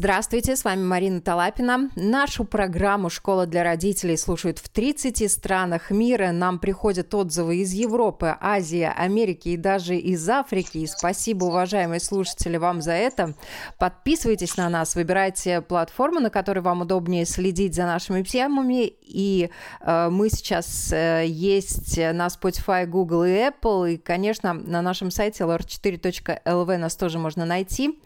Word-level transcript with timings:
Здравствуйте, 0.00 0.56
с 0.56 0.64
вами 0.64 0.82
Марина 0.82 1.20
Талапина. 1.20 1.90
Нашу 1.94 2.44
программу 2.44 3.10
«Школа 3.10 3.44
для 3.44 3.62
родителей» 3.62 4.16
слушают 4.16 4.58
в 4.58 4.70
30 4.70 5.30
странах 5.30 5.90
мира. 5.90 6.30
Нам 6.30 6.58
приходят 6.58 7.14
отзывы 7.14 7.56
из 7.56 7.74
Европы, 7.74 8.34
Азии, 8.40 8.90
Америки 8.96 9.50
и 9.50 9.58
даже 9.58 9.96
из 9.96 10.26
Африки. 10.26 10.78
И 10.78 10.86
спасибо, 10.86 11.44
уважаемые 11.44 12.00
слушатели, 12.00 12.56
вам 12.56 12.80
за 12.80 12.92
это. 12.92 13.34
Подписывайтесь 13.78 14.56
на 14.56 14.70
нас, 14.70 14.94
выбирайте 14.94 15.60
платформу, 15.60 16.18
на 16.20 16.30
которой 16.30 16.60
вам 16.60 16.80
удобнее 16.80 17.26
следить 17.26 17.74
за 17.74 17.84
нашими 17.84 18.22
темами. 18.22 18.86
И 19.02 19.50
э, 19.82 20.08
мы 20.08 20.30
сейчас 20.30 20.94
э, 20.94 21.26
есть 21.26 21.98
на 21.98 22.28
Spotify, 22.28 22.86
Google 22.86 23.24
и 23.24 23.32
Apple. 23.32 23.92
И, 23.92 23.96
конечно, 23.98 24.54
на 24.54 24.80
нашем 24.80 25.10
сайте 25.10 25.44
lr4.lv 25.44 26.76
нас 26.78 26.96
тоже 26.96 27.18
можно 27.18 27.44
найти. 27.44 28.00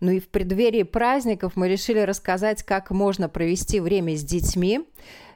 Ну 0.00 0.10
и 0.10 0.20
в 0.20 0.28
преддверии 0.28 0.82
праздников 1.36 1.52
мы 1.56 1.68
решили 1.68 2.00
рассказать, 2.00 2.62
как 2.62 2.90
можно 2.90 3.28
провести 3.28 3.80
время 3.80 4.16
с 4.16 4.22
детьми 4.22 4.88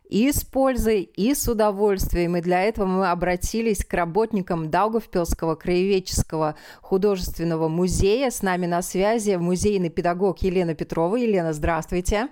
и 0.09 0.33
с 0.33 0.43
пользой, 0.43 1.03
и 1.03 1.35
с 1.35 1.47
удовольствием. 1.49 2.37
И 2.37 2.41
для 2.41 2.63
этого 2.63 2.87
мы 2.87 3.11
обратились 3.11 3.85
к 3.85 3.93
работникам 3.95 4.71
Даугавпилского 4.71 5.55
краеведческого 5.55 6.57
художественного 6.81 7.69
музея. 7.69 8.31
С 8.31 8.43
нами 8.43 8.67
на 8.67 8.83
связи 8.83 9.37
музейный 9.37 9.91
педагог 9.91 10.43
Елена 10.43 10.75
Петрова. 10.75 11.17
Елена, 11.17 11.53
здравствуйте. 11.53 12.29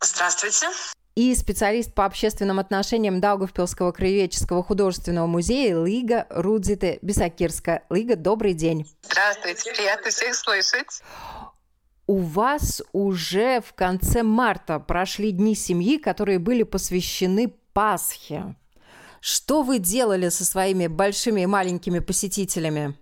Здравствуйте. 0.00 0.66
И 1.14 1.34
специалист 1.34 1.94
по 1.94 2.04
общественным 2.04 2.58
отношениям 2.58 3.20
Даугавпилского 3.20 3.92
краеведческого 3.92 4.62
художественного 4.62 5.26
музея 5.26 5.82
Лига 5.82 6.26
Рудзите 6.28 6.98
Бисакирска. 7.00 7.82
Лига, 7.88 8.16
добрый 8.16 8.52
день. 8.52 8.86
Здравствуйте, 9.02 9.72
приятно 9.72 10.10
всех 10.10 10.34
слышать. 10.34 11.00
У 12.06 12.18
вас 12.18 12.82
уже 12.92 13.60
в 13.60 13.72
конце 13.72 14.22
марта 14.22 14.78
прошли 14.78 15.32
дни 15.32 15.54
семьи, 15.56 15.98
которые 15.98 16.38
были 16.38 16.62
посвящены 16.62 17.52
Пасхе. 17.72 18.54
Что 19.20 19.62
вы 19.62 19.80
делали 19.80 20.28
со 20.28 20.44
своими 20.44 20.86
большими 20.86 21.40
и 21.42 21.46
маленькими 21.46 21.98
посетителями? 21.98 22.94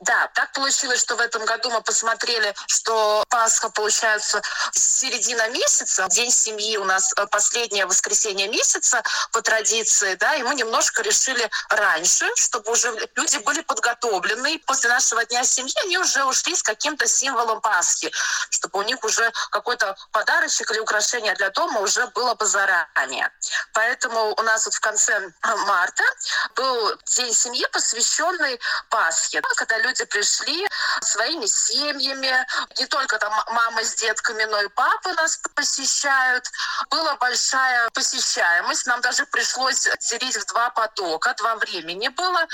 Да, 0.00 0.30
так 0.34 0.52
получилось, 0.52 1.00
что 1.00 1.16
в 1.16 1.20
этом 1.20 1.44
году 1.44 1.70
мы 1.70 1.82
посмотрели, 1.82 2.54
что 2.68 3.24
Пасха 3.30 3.68
получается 3.68 4.40
с 4.72 5.00
середины 5.00 5.48
месяца, 5.50 6.06
День 6.08 6.30
семьи 6.30 6.76
у 6.76 6.84
нас 6.84 7.12
э, 7.16 7.26
последнее 7.26 7.84
воскресенье 7.84 8.46
месяца 8.46 9.02
по 9.32 9.42
традиции, 9.42 10.14
да, 10.14 10.36
и 10.36 10.44
мы 10.44 10.54
немножко 10.54 11.02
решили 11.02 11.50
раньше, 11.68 12.26
чтобы 12.36 12.70
уже 12.70 12.92
люди 13.16 13.38
были 13.38 13.60
подготовлены, 13.62 14.54
и 14.54 14.58
после 14.58 14.88
нашего 14.88 15.24
Дня 15.24 15.42
семьи 15.42 15.74
они 15.84 15.98
уже 15.98 16.24
ушли 16.24 16.54
с 16.54 16.62
каким-то 16.62 17.08
символом 17.08 17.60
Пасхи, 17.60 18.12
чтобы 18.50 18.78
у 18.78 18.82
них 18.82 19.02
уже 19.02 19.32
какой-то 19.50 19.96
подарочек 20.12 20.70
или 20.70 20.78
украшение 20.78 21.34
для 21.34 21.50
дома 21.50 21.80
уже 21.80 22.06
было 22.08 22.36
бы 22.36 22.46
заранее. 22.46 23.32
Поэтому 23.72 24.32
у 24.38 24.42
нас 24.42 24.64
вот 24.64 24.74
в 24.74 24.80
конце 24.80 25.28
марта 25.66 26.04
был 26.54 26.96
День 27.16 27.34
семьи, 27.34 27.66
посвященный 27.72 28.60
Пасхе, 28.90 29.42
когда 29.56 29.76
люди 29.78 29.87
люди 29.88 30.04
пришли 30.04 30.66
своими 31.02 31.46
семьями, 31.46 32.46
не 32.78 32.86
только 32.86 33.18
там 33.18 33.32
мама 33.48 33.84
с 33.84 33.94
детками, 33.94 34.44
но 34.44 34.62
и 34.62 34.68
папы 34.68 35.12
нас 35.14 35.40
посещают. 35.54 36.44
Была 36.90 37.16
большая 37.16 37.88
посещаемость, 37.90 38.86
нам 38.86 39.00
даже 39.00 39.26
пришлось 39.26 39.88
делить 40.10 40.36
в 40.36 40.46
два 40.46 40.70
потока, 40.70 41.34
два 41.38 41.56
времени 41.56 42.08
было. 42.08 42.46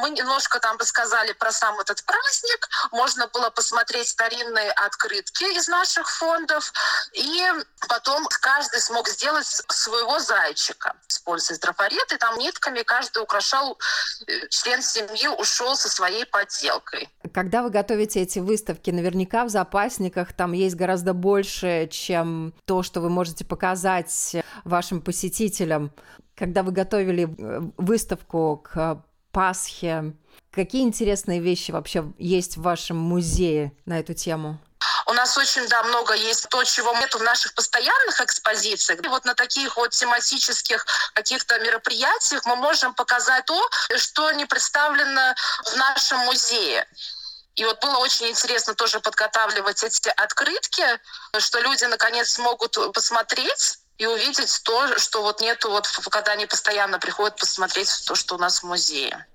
Мы 0.00 0.10
немножко 0.10 0.60
там 0.60 0.76
рассказали 0.78 1.32
про 1.32 1.52
сам 1.52 1.78
этот 1.80 2.04
праздник, 2.04 2.68
можно 2.92 3.26
было 3.28 3.50
посмотреть 3.50 4.08
старинные 4.08 4.70
открытки 4.72 5.44
из 5.56 5.68
наших 5.68 6.10
фондов, 6.10 6.72
и 7.12 7.52
потом 7.88 8.26
каждый 8.40 8.80
смог 8.80 9.08
сделать 9.08 9.46
своего 9.46 10.18
зайчика, 10.18 10.94
используя 11.08 11.58
трафарет, 11.58 12.12
и 12.12 12.16
там 12.16 12.38
нитками 12.38 12.82
каждый 12.82 13.22
украшал, 13.22 13.78
э, 14.26 14.48
член 14.48 14.82
семьи 14.82 15.28
ушел 15.28 15.76
со 15.76 15.88
своей 15.88 16.24
поделкой. 16.24 17.08
Когда 17.34 17.62
вы 17.62 17.70
готовите 17.80 18.20
эти 18.20 18.40
выставки, 18.40 18.90
наверняка 18.90 19.44
в 19.44 19.48
запасниках 19.48 20.34
там 20.34 20.52
есть 20.52 20.76
гораздо 20.76 21.14
больше, 21.14 21.88
чем 21.90 22.52
то, 22.66 22.82
что 22.82 23.00
вы 23.00 23.08
можете 23.08 23.44
показать 23.44 24.36
вашим 24.64 25.00
посетителям. 25.00 25.90
Когда 26.36 26.62
вы 26.62 26.72
готовили 26.72 27.24
э, 27.24 27.60
выставку 27.78 28.62
к 28.62 29.02
Пасхе, 29.32 30.14
какие 30.50 30.82
интересные 30.82 31.40
вещи 31.40 31.70
вообще 31.70 32.04
есть 32.18 32.58
в 32.58 32.62
вашем 32.62 32.98
музее 32.98 33.72
на 33.86 33.98
эту 33.98 34.12
тему? 34.12 34.58
У 35.06 35.12
нас 35.12 35.36
очень, 35.38 35.66
да, 35.68 35.82
много 35.84 36.14
есть 36.14 36.48
то, 36.50 36.62
чего 36.64 36.92
нет 36.94 37.14
в 37.14 37.22
наших 37.22 37.54
постоянных 37.54 38.20
экспозициях. 38.20 39.02
И 39.02 39.08
вот 39.08 39.24
на 39.24 39.34
таких 39.34 39.76
вот 39.76 39.90
тематических 39.90 40.84
каких-то 41.14 41.58
мероприятиях 41.60 42.44
мы 42.44 42.56
можем 42.56 42.94
показать 42.94 43.44
то, 43.46 43.70
что 43.96 44.30
не 44.32 44.46
представлено 44.46 45.34
в 45.64 45.76
нашем 45.76 46.18
музее. 46.20 46.86
И 47.56 47.64
вот 47.64 47.80
было 47.80 47.98
очень 47.98 48.28
интересно 48.28 48.74
тоже 48.74 49.00
подготавливать 49.00 49.82
эти 49.82 50.08
открытки, 50.08 50.84
что 51.38 51.60
люди 51.60 51.84
наконец 51.84 52.30
смогут 52.30 52.78
посмотреть 52.94 53.78
и 53.98 54.06
увидеть 54.06 54.60
то, 54.64 54.98
что 54.98 55.22
вот 55.22 55.40
нету, 55.40 55.70
вот, 55.70 55.86
когда 56.10 56.32
они 56.32 56.46
постоянно 56.46 56.98
приходят 56.98 57.36
посмотреть 57.36 57.90
то, 58.06 58.14
что 58.14 58.36
у 58.36 58.38
нас 58.38 58.62
в 58.62 58.66
музее. 58.66 59.26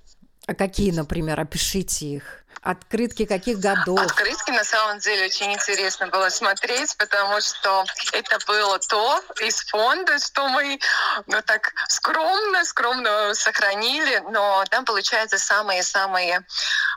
А 0.48 0.56
какие, 0.56 0.92
например, 0.92 1.40
опишите 1.40 2.06
их? 2.06 2.45
Открытки 2.66 3.26
каких 3.26 3.60
годов? 3.60 4.00
Открытки 4.00 4.50
на 4.50 4.64
самом 4.64 4.98
деле 4.98 5.26
очень 5.28 5.54
интересно 5.54 6.08
было 6.08 6.30
смотреть, 6.30 6.98
потому 6.98 7.40
что 7.40 7.86
это 8.12 8.40
было 8.48 8.80
то 8.80 9.22
из 9.40 9.60
фонда, 9.68 10.18
что 10.18 10.48
мы 10.48 10.80
ну, 11.28 11.44
так 11.44 11.74
скромно, 11.90 12.66
скромно 12.66 13.36
сохранили, 13.36 14.18
но 14.32 14.64
там 14.72 14.84
получается 14.84 15.38
самые-самые 15.38 16.44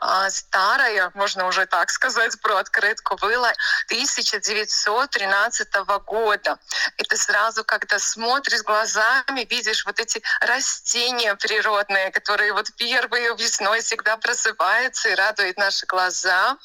а, 0.01 0.31
старое, 0.31 1.11
можно 1.13 1.47
уже 1.47 1.67
так 1.67 1.91
сказать, 1.91 2.41
про 2.41 2.57
открытку 2.57 3.17
было 3.17 3.53
1913 3.89 5.69
года. 6.07 6.59
Это 6.97 7.17
сразу, 7.19 7.63
когда 7.63 7.99
смотришь 7.99 8.63
глазами, 8.63 9.47
видишь 9.51 9.85
вот 9.85 10.01
эти 10.01 10.23
растения 10.41 11.35
природные, 11.35 12.11
которые 12.11 12.55
вот 12.55 12.73
первые 12.79 13.37
весной 13.37 13.83
всегда 13.83 14.17
просыпаются 14.17 15.11
и 15.11 15.15
радуют 15.15 15.58
наши 15.59 15.87
глаза. 15.87 16.57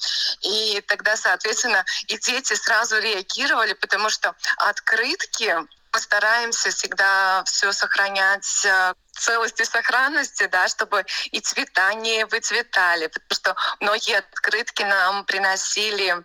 И 0.41 0.81
тогда, 0.87 1.17
соответственно, 1.17 1.83
и 2.07 2.17
дети 2.17 2.53
сразу 2.53 2.99
реагировали, 2.99 3.73
потому 3.73 4.09
что 4.09 4.35
открытки 4.57 5.55
постараемся 5.91 6.71
всегда 6.71 7.43
все 7.45 7.71
сохранять 7.71 8.65
э, 8.65 8.93
целости 9.13 9.63
сохранности, 9.63 10.47
да, 10.47 10.67
чтобы 10.67 11.05
и 11.31 11.39
цвета 11.39 11.93
не 11.93 12.25
выцветали, 12.25 13.07
потому 13.07 13.29
что 13.31 13.55
многие 13.79 14.17
открытки 14.17 14.83
нам 14.83 15.25
приносили 15.25 16.15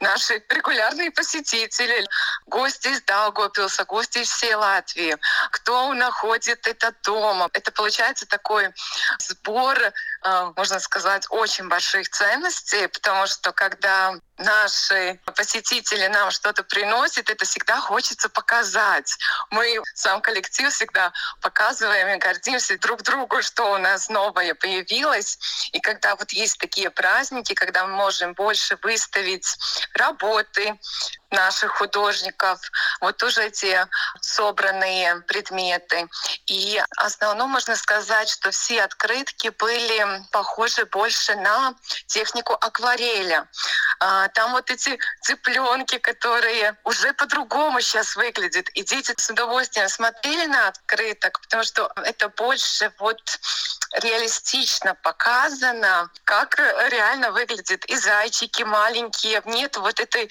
наши 0.00 0.42
регулярные 0.48 1.10
посетители, 1.10 2.06
гости 2.46 2.88
из 2.88 3.02
Даугавпилса, 3.02 3.84
гости 3.84 4.18
из 4.18 4.30
всей 4.30 4.54
Латвии, 4.54 5.16
кто 5.50 5.92
находит 5.94 6.66
это 6.66 6.94
дома. 7.02 7.48
Это 7.52 7.72
получается 7.72 8.26
такой 8.26 8.72
сбор, 9.18 9.78
э, 9.78 10.52
можно 10.56 10.80
сказать, 10.80 11.26
очень 11.30 11.68
больших 11.68 12.08
ценностей, 12.08 12.86
потому 12.88 13.26
что 13.26 13.52
когда 13.52 14.14
наши 14.38 15.20
посетители 15.36 16.06
нам 16.06 16.30
что-то 16.30 16.62
приносят, 16.62 17.28
это 17.28 17.44
всегда 17.44 17.80
хочется 17.80 18.28
показать. 18.28 19.16
Мы, 19.50 19.80
сам 19.94 20.20
коллектив, 20.20 20.72
всегда 20.72 21.12
показываем 21.40 22.08
и 22.08 22.18
гордимся 22.28 22.78
друг 22.78 23.02
другу, 23.02 23.42
что 23.42 23.72
у 23.74 23.78
нас 23.78 24.08
новое 24.08 24.54
появилось. 24.54 25.38
И 25.72 25.80
когда 25.80 26.14
вот 26.16 26.30
есть 26.32 26.58
такие 26.58 26.90
праздники, 26.90 27.54
когда 27.54 27.86
мы 27.86 27.94
можем 27.96 28.34
больше 28.34 28.76
выставить 28.82 29.46
работы, 29.94 30.78
наших 31.30 31.76
художников, 31.76 32.60
вот 33.00 33.22
уже 33.22 33.46
эти 33.46 33.86
собранные 34.20 35.20
предметы. 35.22 36.08
И 36.46 36.82
основном 36.96 37.50
можно 37.50 37.76
сказать, 37.76 38.28
что 38.28 38.50
все 38.50 38.82
открытки 38.82 39.48
были 39.58 40.22
похожи 40.30 40.84
больше 40.86 41.34
на 41.36 41.74
технику 42.06 42.54
аквареля. 42.54 43.48
А, 44.00 44.28
там 44.28 44.52
вот 44.52 44.70
эти 44.70 44.98
цыпленки, 45.22 45.98
которые 45.98 46.76
уже 46.84 47.12
по-другому 47.12 47.80
сейчас 47.80 48.16
выглядят. 48.16 48.68
И 48.70 48.82
дети 48.82 49.14
с 49.16 49.30
удовольствием 49.30 49.88
смотрели 49.88 50.46
на 50.46 50.68
открыток, 50.68 51.40
потому 51.40 51.64
что 51.64 51.92
это 52.04 52.28
больше 52.28 52.92
вот 52.98 53.20
реалистично 54.02 54.94
показано, 54.94 56.10
как 56.24 56.58
реально 56.90 57.32
выглядит 57.32 57.84
и 57.86 57.96
зайчики 57.96 58.62
маленькие. 58.62 59.42
Нет 59.46 59.76
вот 59.76 59.98
этой 59.98 60.30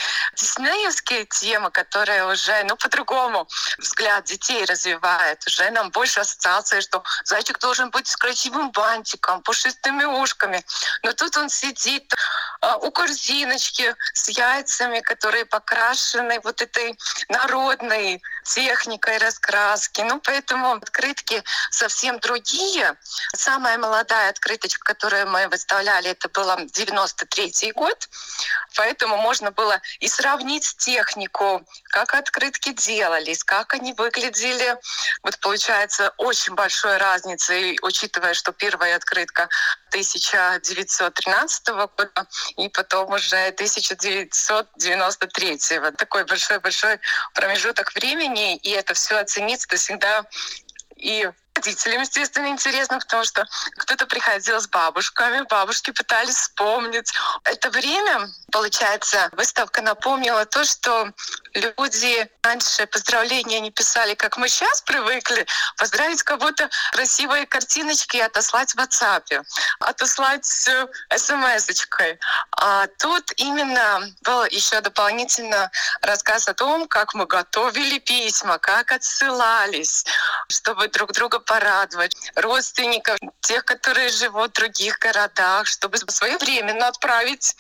диснеевской 0.88 1.26
темы, 1.26 1.72
которая 1.72 2.26
уже, 2.26 2.64
ну, 2.64 2.76
по-другому 2.76 3.48
взгляд 3.78 4.26
детей 4.26 4.66
развивает. 4.66 5.46
Уже 5.46 5.70
нам 5.72 5.90
больше 5.92 6.22
ассоциации, 6.22 6.82
что 6.82 7.04
зайчик 7.24 7.60
должен 7.60 7.90
быть 7.90 8.08
с 8.08 8.16
красивым 8.16 8.72
бантиком, 8.72 9.42
пушистыми 9.42 10.06
ушками. 10.06 10.64
Но 11.04 11.14
тут 11.14 11.38
он 11.38 11.50
сидит 11.50 12.14
а, 12.62 12.78
у 12.78 12.92
корзиночки 12.92 13.96
с 14.14 14.30
яйцами, 14.30 15.00
которые 15.02 15.46
покрашены 15.46 16.40
вот 16.44 16.62
этой 16.62 16.98
народной 17.30 18.22
техникой 18.44 19.18
раскраски. 19.18 20.02
Ну, 20.02 20.20
поэтому 20.20 20.74
открытки 20.74 21.44
совсем 21.72 22.20
другие. 22.20 22.96
Самая 23.36 23.78
молодая 23.78 24.30
открыточка, 24.30 24.94
которую 24.94 25.28
мы 25.28 25.48
выставляли, 25.48 26.12
это 26.12 26.30
было 26.30 26.58
93 26.58 27.72
год. 27.74 28.10
Поэтому 28.76 29.18
можно 29.18 29.52
было 29.52 29.82
и 30.00 30.08
сравнить 30.08 30.77
технику, 30.78 31.66
как 31.86 32.14
открытки 32.14 32.74
делались, 32.74 33.44
как 33.44 33.74
они 33.74 33.94
выглядели. 33.94 34.78
Вот 35.24 35.40
получается 35.40 36.14
очень 36.18 36.54
большой 36.56 36.98
разница, 36.98 37.54
и 37.54 37.78
учитывая, 37.82 38.34
что 38.34 38.52
первая 38.52 38.96
открытка 38.96 39.50
1913 39.90 41.68
года 41.68 42.28
и 42.58 42.68
потом 42.70 43.12
уже 43.12 43.48
1993. 43.48 45.80
Вот 45.80 45.98
такой 45.98 46.26
большой-большой 46.26 47.00
промежуток 47.34 47.94
времени, 47.96 48.58
и 48.58 48.70
это 48.72 48.94
все 48.94 49.18
оценить 49.18 49.66
это 49.66 49.78
всегда 49.78 50.26
и 50.96 51.28
родителям, 51.58 52.02
естественно, 52.02 52.48
интересно, 52.48 53.00
потому 53.00 53.24
что 53.24 53.46
кто-то 53.78 54.06
приходил 54.06 54.60
с 54.60 54.68
бабушками, 54.68 55.46
бабушки 55.50 55.92
пытались 55.92 56.36
вспомнить. 56.36 57.12
Это 57.44 57.70
время, 57.70 58.30
получается, 58.52 59.30
выставка 59.34 59.82
напомнила 59.82 60.46
то, 60.46 60.64
что 60.64 61.12
люди 61.54 62.30
раньше 62.44 62.88
поздравления 62.88 63.60
не 63.60 63.72
писали, 63.72 64.14
как 64.14 64.38
мы 64.38 64.48
сейчас 64.48 64.82
привыкли, 64.82 65.46
поздравить 65.78 66.24
кого-то 66.24 66.70
красивые 66.92 67.46
картиночки 67.46 68.18
и 68.18 68.22
отослать 68.22 68.74
в 68.74 68.78
WhatsApp, 68.78 69.44
отослать 69.80 70.46
смс-очкой. 70.46 72.20
А 72.52 72.88
тут 73.00 73.32
именно 73.36 74.08
был 74.22 74.46
еще 74.46 74.80
дополнительно 74.82 75.70
рассказ 76.02 76.48
о 76.48 76.54
том, 76.54 76.88
как 76.88 77.14
мы 77.14 77.26
готовили 77.26 78.00
письма, 78.00 78.58
как 78.60 78.92
отсылались, 78.92 80.06
чтобы 80.48 80.88
друг 80.88 81.12
друга 81.12 81.40
порадовать 81.40 82.16
родственников, 82.36 83.18
тех, 83.42 83.66
которые 83.66 84.10
живут 84.10 84.52
в 84.52 84.54
других 84.54 85.00
городах, 85.00 85.68
чтобы 85.68 85.98
своевременно 85.98 86.88
отправить 86.88 87.56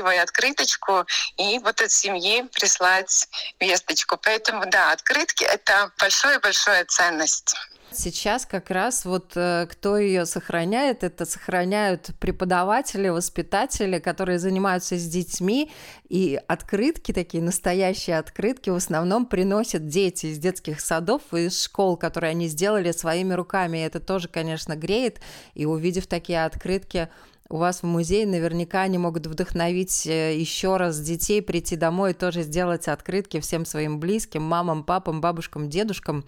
красивую 0.00 0.22
открыточку 0.22 1.06
и 1.36 1.58
вот 1.58 1.80
от 1.80 1.90
семьи 1.90 2.44
прислать 2.52 3.28
весточку. 3.60 4.18
Поэтому, 4.22 4.64
да, 4.70 4.92
открытки— 4.92 5.44
это 5.54 5.92
большая-большая 5.98 6.84
ценность. 6.86 7.54
Сейчас 7.92 8.46
как 8.46 8.70
раз 8.70 9.04
вот 9.04 9.32
э, 9.34 9.66
кто 9.68 9.98
ее 9.98 10.24
сохраняет, 10.24 11.02
это 11.02 11.26
сохраняют 11.26 12.10
преподаватели, 12.20 13.08
воспитатели, 13.08 13.98
которые 13.98 14.38
занимаются 14.38 14.96
с 14.96 15.04
детьми, 15.08 15.72
и 16.08 16.40
открытки, 16.46 17.12
такие 17.12 17.42
настоящие 17.42 18.18
открытки, 18.18 18.70
в 18.70 18.76
основном 18.76 19.26
приносят 19.26 19.88
дети 19.88 20.26
из 20.26 20.38
детских 20.38 20.80
садов 20.80 21.22
и 21.32 21.46
из 21.46 21.64
школ, 21.64 21.96
которые 21.96 22.30
они 22.30 22.46
сделали 22.46 22.92
своими 22.92 23.34
руками. 23.34 23.78
И 23.78 23.82
это 23.82 23.98
тоже, 23.98 24.28
конечно, 24.28 24.76
греет, 24.76 25.20
и 25.54 25.66
увидев 25.66 26.06
такие 26.06 26.44
открытки, 26.44 27.08
у 27.50 27.56
вас 27.56 27.82
в 27.82 27.86
музее 27.86 28.26
наверняка 28.26 28.82
они 28.82 28.96
могут 28.96 29.26
вдохновить 29.26 30.06
э, 30.06 30.38
еще 30.38 30.76
раз 30.76 31.00
детей 31.00 31.42
прийти 31.42 31.74
домой 31.74 32.12
и 32.12 32.14
тоже 32.14 32.42
сделать 32.42 32.86
открытки 32.86 33.40
всем 33.40 33.66
своим 33.66 33.98
близким, 33.98 34.42
мамам, 34.42 34.84
папам, 34.84 35.20
бабушкам, 35.20 35.68
дедушкам. 35.68 36.24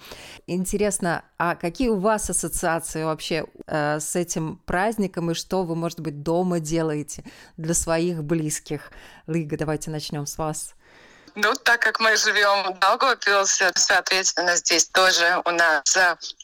Интересно, 0.49 1.25
а 1.39 1.55
какие 1.55 1.89
у 1.89 1.97
вас 1.97 2.29
ассоциации 2.29 3.05
вообще 3.05 3.47
э, 3.67 4.01
с 4.01 4.17
этим 4.17 4.61
праздником 4.67 5.31
и 5.31 5.35
что 5.35 5.63
вы, 5.63 5.77
может 5.77 6.01
быть, 6.01 6.23
дома 6.23 6.59
делаете 6.59 7.25
для 7.57 7.75
своих 7.75 8.25
близких? 8.25 8.91
Лига, 9.29 9.57
давайте 9.57 9.93
начнем 9.93 10.27
с 10.27 10.37
вас. 10.39 10.75
Ну, 11.35 11.55
так 11.55 11.81
как 11.81 11.99
мы 11.99 12.15
живем 12.17 12.75
в 12.75 12.79
Даугавпилсе, 12.79 13.73
соответственно, 13.75 14.55
здесь 14.57 14.87
тоже 14.89 15.41
у 15.47 15.51
нас 15.51 15.97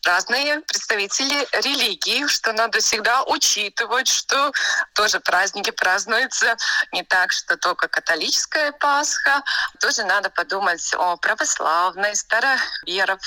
разные 0.02 0.60
представители 0.60 1.46
религии, 1.52 2.26
что 2.26 2.54
надо 2.54 2.78
всегда 2.80 3.22
учитывать, 3.24 4.08
что 4.08 4.50
тоже 4.94 5.20
праздники 5.20 5.70
празднуются 5.72 6.56
не 6.92 7.02
так, 7.02 7.32
что 7.32 7.58
только 7.58 7.88
католическая 7.88 8.72
Пасха. 8.72 9.42
Тоже 9.78 10.04
надо 10.04 10.30
подумать 10.30 10.94
о 10.94 11.18
православной, 11.18 12.16
староверов 12.16 13.20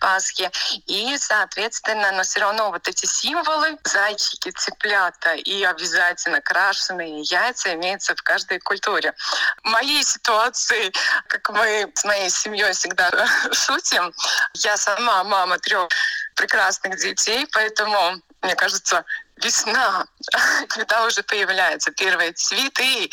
Пасхе. 0.00 0.50
И, 0.86 1.16
соответственно, 1.18 2.12
но 2.12 2.22
все 2.22 2.40
равно 2.40 2.70
вот 2.70 2.86
эти 2.86 3.06
символы, 3.06 3.78
зайчики, 3.82 4.50
цыплята 4.50 5.32
и 5.32 5.62
обязательно 5.64 6.42
крашеные 6.42 7.22
яйца 7.22 7.72
имеются 7.72 8.14
в 8.14 8.22
каждой 8.22 8.58
культуре. 8.58 9.14
В 9.62 9.68
моей 9.68 10.04
ситуации 10.04 10.92
как 11.28 11.48
мы 11.50 11.90
с 11.94 12.04
моей 12.04 12.30
семьей 12.30 12.72
всегда 12.72 13.10
шутим, 13.52 14.12
я 14.54 14.76
сама 14.76 15.24
мама 15.24 15.58
трех 15.58 15.88
прекрасных 16.34 16.98
детей, 16.98 17.46
поэтому, 17.52 18.22
мне 18.42 18.54
кажется, 18.54 19.04
весна, 19.42 20.06
когда 20.68 21.04
уже 21.04 21.22
появляются 21.22 21.90
первые 21.90 22.32
цветы, 22.32 23.10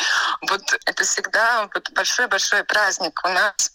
вот 0.50 0.62
это 0.86 1.04
всегда 1.04 1.70
вот 1.74 1.90
большой-большой 1.92 2.64
праздник 2.64 3.20
у 3.24 3.30
нас. 3.30 3.72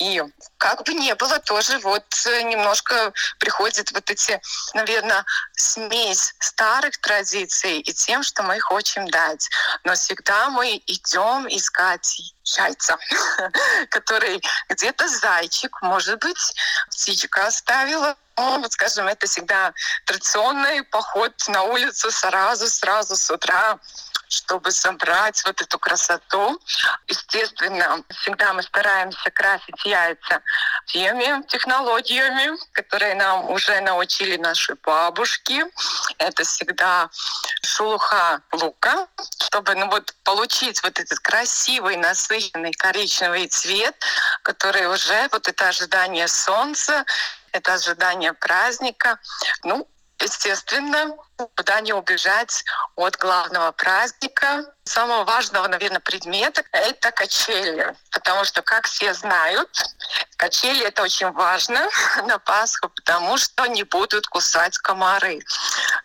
И 0.00 0.22
как 0.58 0.84
бы 0.84 0.94
не 0.94 1.14
было, 1.14 1.38
тоже 1.40 1.78
вот 1.78 2.04
немножко 2.44 3.12
приходит 3.38 3.92
вот 3.92 4.10
эти, 4.10 4.40
наверное, 4.74 5.24
смесь 5.52 6.34
старых 6.40 6.98
традиций 6.98 7.80
и 7.80 7.92
тем, 7.92 8.22
что 8.22 8.42
мы 8.42 8.58
хотим 8.60 9.08
дать. 9.08 9.48
Но 9.84 9.94
всегда 9.94 10.50
мы 10.50 10.82
идем 10.86 11.46
искать 11.48 12.20
яйца, 12.44 12.98
который 13.90 14.42
где-то 14.68 15.08
зайчик, 15.08 15.80
может 15.82 16.18
быть, 16.20 16.54
птичка 16.90 17.46
оставила, 17.46 18.16
ну, 18.36 18.60
вот 18.60 18.72
скажем, 18.72 19.06
это 19.06 19.26
всегда 19.26 19.72
традиционный 20.06 20.82
поход 20.84 21.32
на 21.48 21.62
улицу 21.62 22.10
сразу, 22.10 22.68
сразу 22.68 23.16
с 23.16 23.30
утра, 23.30 23.78
чтобы 24.28 24.70
собрать 24.72 25.42
вот 25.44 25.60
эту 25.60 25.78
красоту. 25.78 26.60
Естественно, 27.06 28.02
всегда 28.20 28.52
мы 28.52 28.62
стараемся 28.62 29.30
красить 29.30 29.84
яйца 29.84 30.42
теми 30.86 31.46
технологиями, 31.46 32.56
которые 32.72 33.14
нам 33.14 33.50
уже 33.50 33.80
научили 33.80 34.36
наши 34.36 34.74
бабушки. 34.82 35.64
Это 36.18 36.42
всегда 36.44 37.10
шелуха 37.62 38.42
лука, 38.52 39.06
чтобы 39.42 39.74
ну, 39.74 39.88
вот, 39.88 40.14
получить 40.24 40.82
вот 40.82 40.98
этот 40.98 41.18
красивый, 41.20 41.96
насыщенный 41.96 42.72
коричневый 42.72 43.46
цвет, 43.46 43.94
который 44.42 44.86
уже 44.92 45.28
вот 45.30 45.46
это 45.48 45.68
ожидание 45.68 46.28
солнца, 46.28 47.04
это 47.54 47.74
ожидание 47.74 48.32
праздника. 48.32 49.18
Ну, 49.62 49.88
естественно, 50.18 51.16
куда 51.56 51.80
не 51.80 51.92
убежать 51.92 52.64
от 52.96 53.16
главного 53.16 53.70
праздника. 53.72 54.73
Самого 54.86 55.24
важного, 55.24 55.66
наверное, 55.66 56.00
предмета— 56.00 56.62
это 56.72 57.10
качели. 57.10 57.96
Потому 58.10 58.44
что, 58.44 58.60
как 58.60 58.86
все 58.86 59.14
знают, 59.14 59.70
качели— 60.36 60.84
это 60.86 61.02
очень 61.02 61.30
важно 61.32 61.88
на 62.26 62.38
Пасху, 62.38 62.90
потому 62.90 63.38
что 63.38 63.66
не 63.66 63.82
будут 63.82 64.26
кусать 64.26 64.76
комары. 64.76 65.40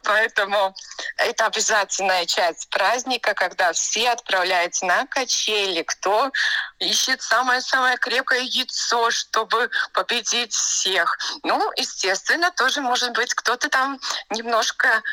Поэтому 0.04 0.74
это 1.18 1.46
обязательная 1.48 2.26
часть 2.26 2.70
праздника, 2.70 3.34
когда 3.34 3.74
все 3.74 4.12
отправляются 4.12 4.86
на 4.86 5.06
качели. 5.08 5.84
Кто 5.84 6.32
ищет 6.80 7.22
самое-самое 7.22 7.98
крепкое 7.98 8.42
яйцо, 8.42 9.12
чтобы 9.12 9.70
победить 9.92 10.54
всех. 10.54 11.18
Ну, 11.44 11.70
естественно, 11.76 12.50
тоже 12.52 12.80
может 12.80 13.12
быть 13.12 13.34
кто-то 13.34 13.68
там 13.68 14.00
немножко 14.30 15.04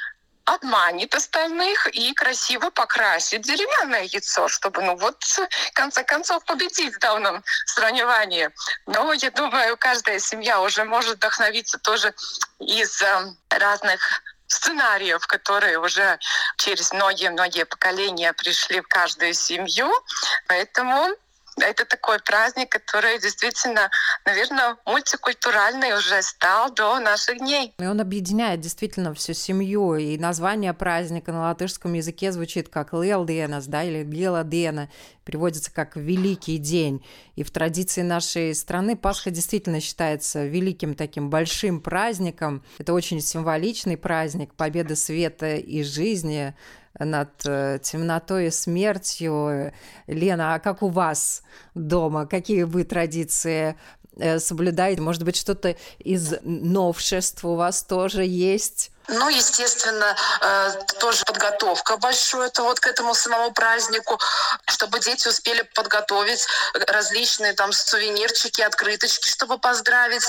обманет 0.47 1.15
остальных 1.15 1.89
и 1.89 2.15
красиво 2.15 2.71
покрасит 2.71 3.43
деревянное 3.43 4.03
яйцо, 4.05 4.49
чтобы, 4.49 4.81
ну 4.83 4.97
вот, 4.97 5.23
в 5.23 5.73
конце 5.75 6.05
концов, 6.05 6.45
победить 6.45 6.95
в 6.95 6.99
данном 7.01 7.45
сравнении. 7.67 8.51
Но 8.87 9.13
я 9.13 9.31
думаю, 9.31 9.77
каждая 9.77 10.19
семья 10.19 10.61
уже 10.61 10.85
может 10.85 11.17
вдохновиться 11.17 11.79
тоже 11.79 12.15
из 12.61 13.03
э, 13.03 13.35
разных 13.51 14.23
сценариев, 14.47 15.27
которые 15.27 15.79
уже 15.79 16.19
через 16.57 16.93
многие-многие 16.93 17.65
поколения 17.65 18.33
пришли 18.33 18.81
в 18.81 18.89
каждую 18.89 19.35
семью. 19.35 19.93
Поэтому 20.47 21.09
это 21.61 21.85
такой 21.85 22.19
праздник, 22.21 22.71
который 22.71 23.19
действительно, 23.21 23.91
наверное, 24.25 24.77
мультикультуральный 24.85 25.97
уже 25.97 26.23
стал 26.23 26.73
до 26.73 26.99
наших 27.01 27.39
дней. 27.39 27.75
И 27.79 27.87
он 27.87 28.01
объединяет 28.01 28.61
действительно 28.61 29.15
всю 29.15 29.33
семью. 29.33 29.95
И 29.97 30.19
название 30.19 30.75
праздника 30.75 31.33
на 31.33 31.43
латышском 31.43 31.93
языке 31.95 32.33
звучит 32.33 32.69
как 32.69 32.93
Лелденас, 32.93 33.67
да, 33.67 33.83
или 33.83 34.05
Геладена, 34.05 34.91
переводится 35.25 35.73
как 35.73 35.97
«великий 35.97 36.59
день». 36.59 37.05
И 37.35 37.43
в 37.43 37.51
традиции 37.51 38.03
нашей 38.03 38.55
страны 38.55 38.97
Пасха 38.97 39.31
действительно 39.31 39.81
считается 39.81 40.45
великим 40.45 40.95
таким 40.95 41.31
большим 41.31 41.81
праздником. 41.81 42.65
Это 42.79 42.93
очень 42.93 43.21
символичный 43.21 43.97
праздник 43.97 44.55
победы 44.55 44.97
света 44.97 45.57
и 45.57 45.83
жизни, 45.83 46.55
над 46.99 47.31
э, 47.45 47.79
темнотой 47.83 48.47
и 48.47 48.51
смертью. 48.51 49.73
Лена, 50.07 50.55
а 50.55 50.59
как 50.59 50.83
у 50.83 50.89
вас 50.89 51.43
дома? 51.75 52.27
Какие 52.27 52.63
вы 52.63 52.85
традиции 52.85 53.77
э, 54.17 54.39
соблюдаете? 54.39 55.03
Может 55.03 55.25
быть, 55.25 55.37
что-то 55.37 55.77
из 55.99 56.35
новшеств 56.43 57.45
у 57.45 57.55
вас 57.55 57.83
тоже 57.83 58.25
есть? 58.25 58.93
Ну, 59.09 59.29
естественно, 59.29 60.17
э, 60.41 60.73
тоже 60.99 61.25
подготовка 61.25 61.97
большая 61.97 62.47
это 62.49 62.63
вот 62.63 62.81
к 62.81 62.87
этому 62.87 63.15
самому 63.15 63.53
празднику, 63.53 64.19
чтобы 64.69 64.99
дети 65.01 65.29
успели 65.29 65.63
подготовить 65.75 66.47
различные 66.87 67.53
там 67.53 67.73
сувенирчики, 67.73 68.63
открыточки, 68.63 69.29
чтобы 69.29 69.59
поздравить. 69.59 70.25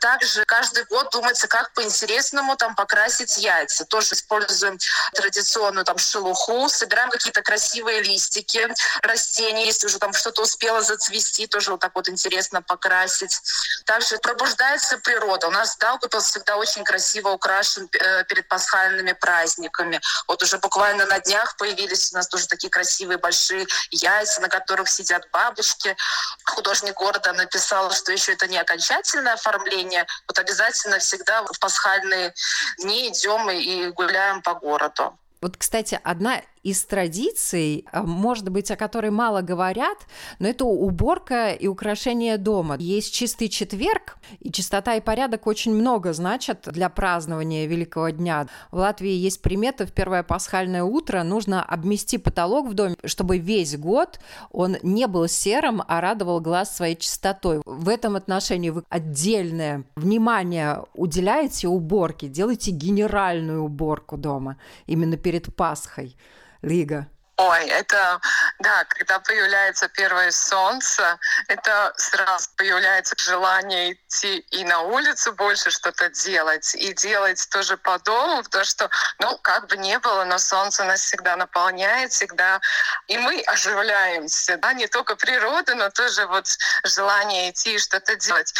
Также 0.00 0.44
каждый 0.44 0.84
год 0.84 1.10
думается, 1.10 1.46
как 1.46 1.72
по-интересному 1.72 2.56
там 2.56 2.74
покрасить 2.74 3.36
яйца. 3.38 3.84
Тоже 3.84 4.14
используем 4.14 4.78
традиционную 5.14 5.84
там 5.84 5.98
шелуху, 5.98 6.68
собираем 6.68 7.10
какие-то 7.10 7.42
красивые 7.42 8.02
листики, 8.02 8.68
растения, 9.02 9.66
если 9.66 9.86
уже 9.86 9.98
там 9.98 10.12
что-то 10.12 10.42
успело 10.42 10.82
зацвести, 10.82 11.46
тоже 11.46 11.72
вот 11.72 11.80
так 11.80 11.94
вот 11.94 12.08
интересно 12.08 12.62
покрасить. 12.62 13.40
Также 13.84 14.18
пробуждается 14.18 14.98
природа. 14.98 15.48
У 15.48 15.50
нас 15.50 15.76
Даугавпилс 15.76 16.26
всегда 16.26 16.56
очень 16.56 16.84
красиво 16.84 17.30
украшен 17.30 17.88
э, 17.92 18.21
перед 18.24 18.48
пасхальными 18.48 19.12
праздниками. 19.12 20.00
Вот 20.28 20.42
уже 20.42 20.58
буквально 20.58 21.06
на 21.06 21.20
днях 21.20 21.56
появились 21.56 22.12
у 22.12 22.16
нас 22.16 22.28
тоже 22.28 22.46
такие 22.46 22.70
красивые 22.70 23.18
большие 23.18 23.66
яйца, 23.90 24.40
на 24.40 24.48
которых 24.48 24.88
сидят 24.88 25.28
бабушки. 25.32 25.96
Художник 26.44 26.94
города 26.94 27.32
написал, 27.32 27.90
что 27.92 28.12
еще 28.12 28.32
это 28.32 28.46
не 28.48 28.58
окончательное 28.58 29.34
оформление. 29.34 30.06
Вот 30.26 30.38
обязательно 30.38 30.98
всегда 30.98 31.42
в 31.44 31.58
пасхальные 31.58 32.34
дни 32.78 33.08
идем 33.08 33.50
и 33.50 33.88
гуляем 33.90 34.42
по 34.42 34.54
городу. 34.54 35.18
Вот, 35.40 35.56
кстати, 35.56 36.00
одна 36.04 36.40
из 36.62 36.84
традиций, 36.84 37.84
а, 37.90 38.02
может 38.04 38.48
быть, 38.48 38.70
о 38.70 38.76
которой 38.76 39.10
мало 39.10 39.40
говорят, 39.40 39.98
но 40.38 40.48
это 40.48 40.64
уборка 40.64 41.50
и 41.50 41.66
украшение 41.66 42.38
дома. 42.38 42.76
Есть 42.78 43.12
чистый 43.12 43.48
четверг, 43.48 44.16
и 44.40 44.50
чистота 44.52 44.94
и 44.94 45.00
порядок 45.00 45.46
очень 45.46 45.74
много 45.74 46.12
значат 46.12 46.68
для 46.70 46.88
празднования 46.88 47.66
Великого 47.66 48.10
дня. 48.10 48.46
В 48.70 48.76
Латвии 48.76 49.10
есть 49.10 49.42
примета, 49.42 49.86
в 49.86 49.92
первое 49.92 50.22
пасхальное 50.22 50.84
утро 50.84 51.22
нужно 51.24 51.62
обмести 51.62 52.18
потолок 52.18 52.68
в 52.68 52.74
доме, 52.74 52.96
чтобы 53.04 53.38
весь 53.38 53.76
год 53.76 54.20
он 54.50 54.76
не 54.82 55.06
был 55.06 55.26
серым, 55.26 55.82
а 55.86 56.00
радовал 56.00 56.40
глаз 56.40 56.76
своей 56.76 56.96
чистотой. 56.96 57.60
В 57.64 57.88
этом 57.88 58.14
отношении 58.14 58.70
вы 58.70 58.84
отдельное 58.88 59.84
внимание 59.96 60.84
уделяете 60.94 61.66
уборке, 61.66 62.28
делаете 62.28 62.70
генеральную 62.70 63.64
уборку 63.64 64.16
дома 64.16 64.58
именно 64.86 65.16
перед 65.16 65.54
Пасхой. 65.56 66.16
Лига? 66.62 67.08
Ой, 67.38 67.66
это, 67.66 68.20
да, 68.60 68.84
когда 68.84 69.18
появляется 69.18 69.88
первое 69.88 70.30
солнце, 70.30 71.18
это 71.48 71.92
сразу 71.96 72.48
появляется 72.56 73.16
желание 73.18 73.94
идти 73.94 74.38
и 74.50 74.64
на 74.64 74.80
улицу 74.82 75.32
больше 75.32 75.70
что-то 75.70 76.10
делать, 76.10 76.74
и 76.74 76.92
делать 76.92 77.48
тоже 77.50 77.76
по 77.78 77.98
дому, 78.00 78.42
потому 78.44 78.64
что, 78.64 78.90
ну, 79.18 79.38
как 79.38 79.66
бы 79.66 79.76
не 79.78 79.98
было, 79.98 80.24
но 80.24 80.38
солнце 80.38 80.84
нас 80.84 81.00
всегда 81.00 81.36
наполняет, 81.36 82.12
всегда, 82.12 82.60
и 83.08 83.16
мы 83.16 83.40
оживляемся, 83.46 84.58
да, 84.58 84.74
не 84.74 84.86
только 84.86 85.16
природа, 85.16 85.74
но 85.74 85.88
тоже 85.90 86.26
вот 86.26 86.46
желание 86.84 87.50
идти 87.50 87.74
и 87.74 87.78
что-то 87.78 88.14
делать. 88.14 88.54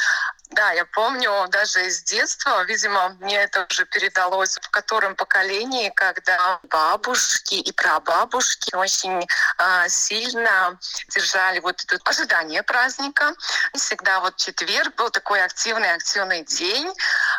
Да, 0.53 0.71
я 0.73 0.85
помню 0.85 1.47
даже 1.49 1.87
из 1.87 2.03
детства, 2.03 2.63
видимо, 2.65 3.17
мне 3.21 3.37
это 3.37 3.67
уже 3.71 3.87
передалось 3.87 4.59
в 4.61 4.69
котором 4.69 5.17
поколении, 5.17 5.89
когда 5.97 6.61
бабушки 6.65 7.55
и 7.55 7.73
прабабушки 7.73 8.75
очень 8.75 9.27
э, 9.59 9.89
сильно 9.89 10.79
держали 11.09 11.59
вот 11.61 11.83
это 11.83 11.99
ожидание 12.05 12.63
праздника. 12.63 13.35
Всегда 13.75 14.21
вот 14.21 14.37
четверг 14.37 14.95
был 14.97 15.09
такой 15.09 15.43
активный-активный 15.43 16.45
день, 16.45 16.93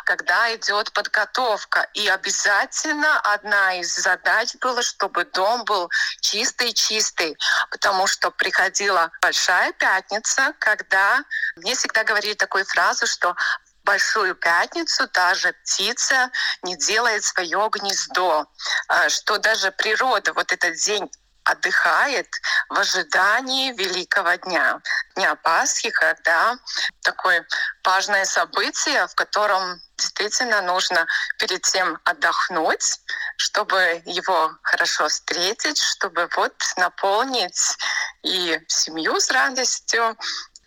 когда 0.04 0.52
идет 0.56 0.92
подготовка. 0.92 1.88
И 1.94 2.08
обязательно 2.08 3.20
одна 3.20 3.78
из 3.78 3.94
задач 3.94 4.56
была, 4.56 4.82
чтобы 4.82 5.24
дом 5.24 5.64
был 5.64 5.88
чистый-чистый, 6.20 7.38
потому 7.70 8.08
что 8.08 8.32
приходила 8.32 9.12
Большая 9.20 9.72
Пятница, 9.72 10.52
когда 10.58 11.22
мне 11.56 11.76
всегда 11.76 12.02
говорили 12.02 12.34
такую 12.34 12.64
фразу, 12.64 13.03
кажется, 13.04 13.06
что 13.06 13.36
Большую 13.84 14.34
пятницу 14.34 15.06
даже 15.12 15.52
птица 15.52 16.30
не 16.62 16.74
делает 16.74 17.22
свое 17.22 17.68
гнездо, 17.70 18.46
а, 18.88 19.10
что 19.10 19.36
даже 19.36 19.70
природа 19.72 20.32
вот 20.32 20.50
этот 20.52 20.76
день 20.76 21.10
отдыхает 21.44 22.26
в 22.70 22.78
ожидании 22.78 23.74
Великого 23.74 24.36
дня, 24.36 24.80
Дня 25.16 25.34
Пасхи, 25.34 25.90
когда 25.90 26.56
такое 27.02 27.46
важное 27.84 28.24
событие, 28.24 29.06
в 29.06 29.14
котором 29.14 29.78
действительно 29.98 30.62
нужно 30.62 31.06
перед 31.38 31.60
тем 31.60 32.00
отдохнуть, 32.04 33.00
чтобы 33.36 34.00
его 34.06 34.50
хорошо 34.62 35.08
встретить, 35.08 35.78
чтобы 35.78 36.30
вот 36.36 36.54
наполнить 36.78 37.76
и 38.22 38.58
семью 38.68 39.20
с 39.20 39.30
радостью, 39.30 40.16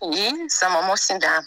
и 0.02 0.48
самому 0.50 0.96
себя. 0.98 1.42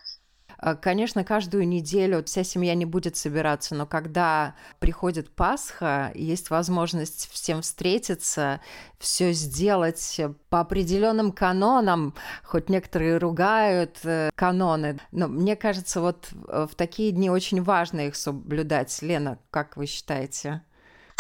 А, 0.63 0.75
конечно, 0.75 1.25
каждую 1.25 1.67
неделю 1.67 2.23
вся 2.23 2.45
семья 2.45 2.75
не 2.75 2.85
будет 2.85 3.17
собираться, 3.17 3.75
но 3.75 3.87
когда 3.87 4.55
приходит 4.79 5.35
Пасха, 5.35 6.13
есть 6.15 6.51
возможность 6.51 7.31
всем 7.33 7.63
встретиться, 7.63 8.61
все 8.99 9.33
сделать 9.33 10.21
по 10.51 10.61
определенным 10.61 11.33
канонам, 11.33 12.15
хоть 12.45 12.69
некоторые 12.69 13.17
ругают 13.17 14.01
э, 14.05 14.29
каноны, 14.35 14.99
но 15.13 15.29
мне 15.29 15.57
кажется, 15.57 16.03
вот 16.03 16.29
в 16.33 16.71
такие 16.77 17.13
дни 17.13 17.31
очень 17.31 17.63
важно 17.63 18.09
их 18.09 18.15
соблюдать. 18.15 19.01
Лена, 19.01 19.39
как 19.51 19.79
вы 19.79 19.87
считаете? 19.87 20.63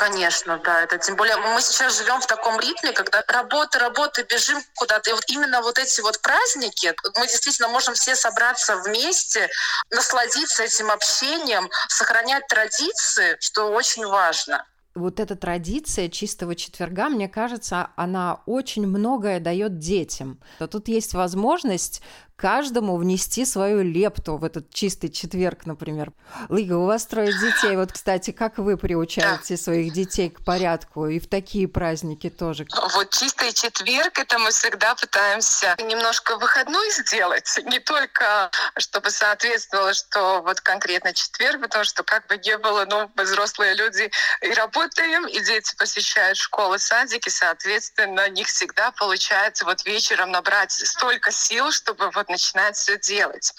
Конечно, 0.01 0.57
да. 0.65 0.83
Это 0.83 0.97
тем 0.97 1.15
более 1.15 1.37
мы 1.37 1.61
сейчас 1.61 1.99
живем 1.99 2.23
в 2.23 2.27
таком 2.27 2.59
ритме, 2.59 2.93
когда 2.93 3.23
работа, 3.29 3.79
работа, 3.79 4.25
бежим 4.25 4.59
куда-то. 4.77 5.11
И 5.11 5.13
вот 5.13 5.25
именно 5.29 5.61
вот 5.61 5.79
эти 5.79 6.01
вот 6.01 6.23
праздники, 6.23 6.95
мы 7.19 7.27
действительно 7.27 7.69
можем 7.69 7.93
все 7.93 8.17
собраться 8.17 8.77
вместе, 8.77 9.51
насладиться 9.91 10.63
этим 10.63 10.91
общением, 10.91 11.69
сохранять 11.89 12.47
традиции, 12.47 13.37
что 13.41 13.67
очень 13.67 14.07
важно 14.07 14.65
вот 14.97 15.21
эта 15.21 15.37
традиция 15.37 16.09
чистого 16.09 16.57
четверга, 16.57 17.09
мне 17.09 17.29
кажется, 17.29 17.91
она 17.97 18.41
очень 18.47 18.87
многое 18.87 19.39
дает 19.39 19.79
детям. 19.79 20.41
Тут 20.59 20.89
есть 20.89 21.15
возможность 21.15 22.03
каждому 22.41 22.97
внести 22.97 23.45
свою 23.45 23.83
лепту 23.83 24.39
в 24.39 24.45
этот 24.45 24.73
чистый 24.73 25.11
четверг, 25.11 25.67
например. 25.67 26.13
Лига, 26.49 26.75
у 26.75 26.87
вас 26.87 27.05
трое 27.05 27.33
детей. 27.33 27.77
Вот, 27.77 27.93
кстати, 27.93 28.31
как 28.31 28.57
вы 28.57 28.79
приучаете 28.79 29.59
своих 29.59 29.93
детей 29.93 30.31
к 30.31 30.43
порядку 30.43 31.07
и 31.07 31.21
в 31.21 31.29
такие 31.29 31.69
праздники 31.69 32.31
тоже? 32.31 32.67
Вот 32.95 33.11
чистый 33.11 33.53
четверг, 33.53 34.19
это 34.19 34.39
мы 34.39 34.51
всегда 34.53 34.95
пытаемся 34.95 35.77
немножко 35.79 36.39
выходной 36.39 36.91
сделать. 36.93 37.61
Не 37.65 37.79
только, 37.79 38.51
чтобы 38.79 39.11
соответствовало, 39.11 39.93
что 39.93 40.41
вот 40.41 40.63
конкретно 40.63 41.13
четверг, 41.13 41.61
потому 41.61 41.85
что 41.85 42.03
как 42.05 42.27
бы 42.27 42.39
не 42.39 42.57
было, 42.57 42.87
ну, 42.89 43.11
взрослые 43.17 43.75
люди 43.75 44.11
и 44.41 44.53
работаем, 44.55 45.27
и 45.27 45.41
дети 45.41 45.77
посещают 45.77 46.39
школы, 46.39 46.79
садики, 46.79 47.29
соответственно, 47.29 48.31
не 48.31 48.45
всегда 48.45 48.93
получается 48.93 49.67
вот 49.67 49.85
вечером 49.85 50.31
набрать 50.31 50.73
столько 50.73 51.31
сил, 51.33 51.71
чтобы 51.71 52.11
вот 52.15 52.30
начинает 52.31 52.77
все 52.77 52.99
делать. 52.99 53.53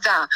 Да, 0.00 0.28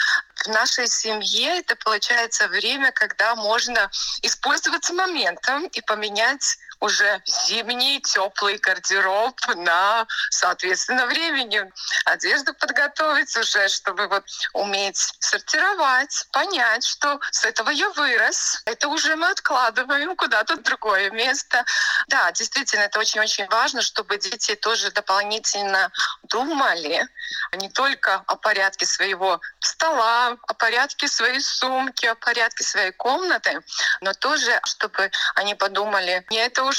в 0.44 0.48
нашей 0.48 0.88
семье 0.88 1.58
это 1.58 1.76
получается 1.76 2.48
время, 2.48 2.92
когда 2.92 3.34
можно 3.34 3.90
использоваться 4.22 4.92
моментом 4.92 5.66
и 5.66 5.80
поменять 5.80 6.58
уже 6.82 7.22
зимний 7.24 8.00
теплый 8.00 8.58
гардероб 8.58 9.38
на, 9.54 10.04
соответственно, 10.30 11.06
времени. 11.06 11.64
Одежду 12.04 12.52
подготовить 12.54 13.36
уже, 13.36 13.68
чтобы 13.68 14.08
вот 14.08 14.24
уметь 14.52 15.14
сортировать, 15.20 16.26
понять, 16.32 16.84
что 16.84 17.20
с 17.30 17.44
этого 17.44 17.70
я 17.70 17.88
вырос. 17.90 18.62
Это 18.66 18.88
уже 18.88 19.14
мы 19.14 19.30
откладываем 19.30 20.16
куда-то 20.16 20.56
в 20.56 20.62
другое 20.62 21.10
место. 21.10 21.64
Да, 22.08 22.32
действительно, 22.32 22.82
это 22.82 22.98
очень-очень 22.98 23.46
важно, 23.46 23.80
чтобы 23.80 24.18
дети 24.18 24.56
тоже 24.56 24.90
дополнительно 24.90 25.92
думали 26.24 27.08
не 27.52 27.70
только 27.70 28.24
о 28.26 28.34
порядке 28.34 28.86
своего 28.86 29.40
стола, 29.60 30.36
о 30.48 30.54
порядке 30.54 31.06
своей 31.06 31.40
сумки, 31.40 32.06
о 32.06 32.16
порядке 32.16 32.64
своей 32.64 32.90
комнаты, 32.92 33.60
но 34.00 34.14
тоже, 34.14 34.60
чтобы 34.64 35.10
они 35.36 35.54
подумали, 35.54 36.24
мне 36.28 36.44
это 36.46 36.64
уже 36.64 36.71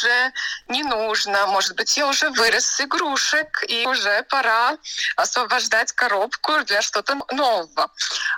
не 0.67 0.83
нужно, 0.83 1.47
может 1.47 1.75
быть, 1.75 1.97
я 1.97 2.07
уже 2.07 2.29
вырос 2.29 2.65
с 2.65 2.81
игрушек, 2.81 3.63
и 3.67 3.85
уже 3.85 4.23
пора 4.23 4.77
освобождать 5.15 5.91
коробку 5.91 6.63
для 6.65 6.81
что-то 6.81 7.15
нового. 7.31 7.91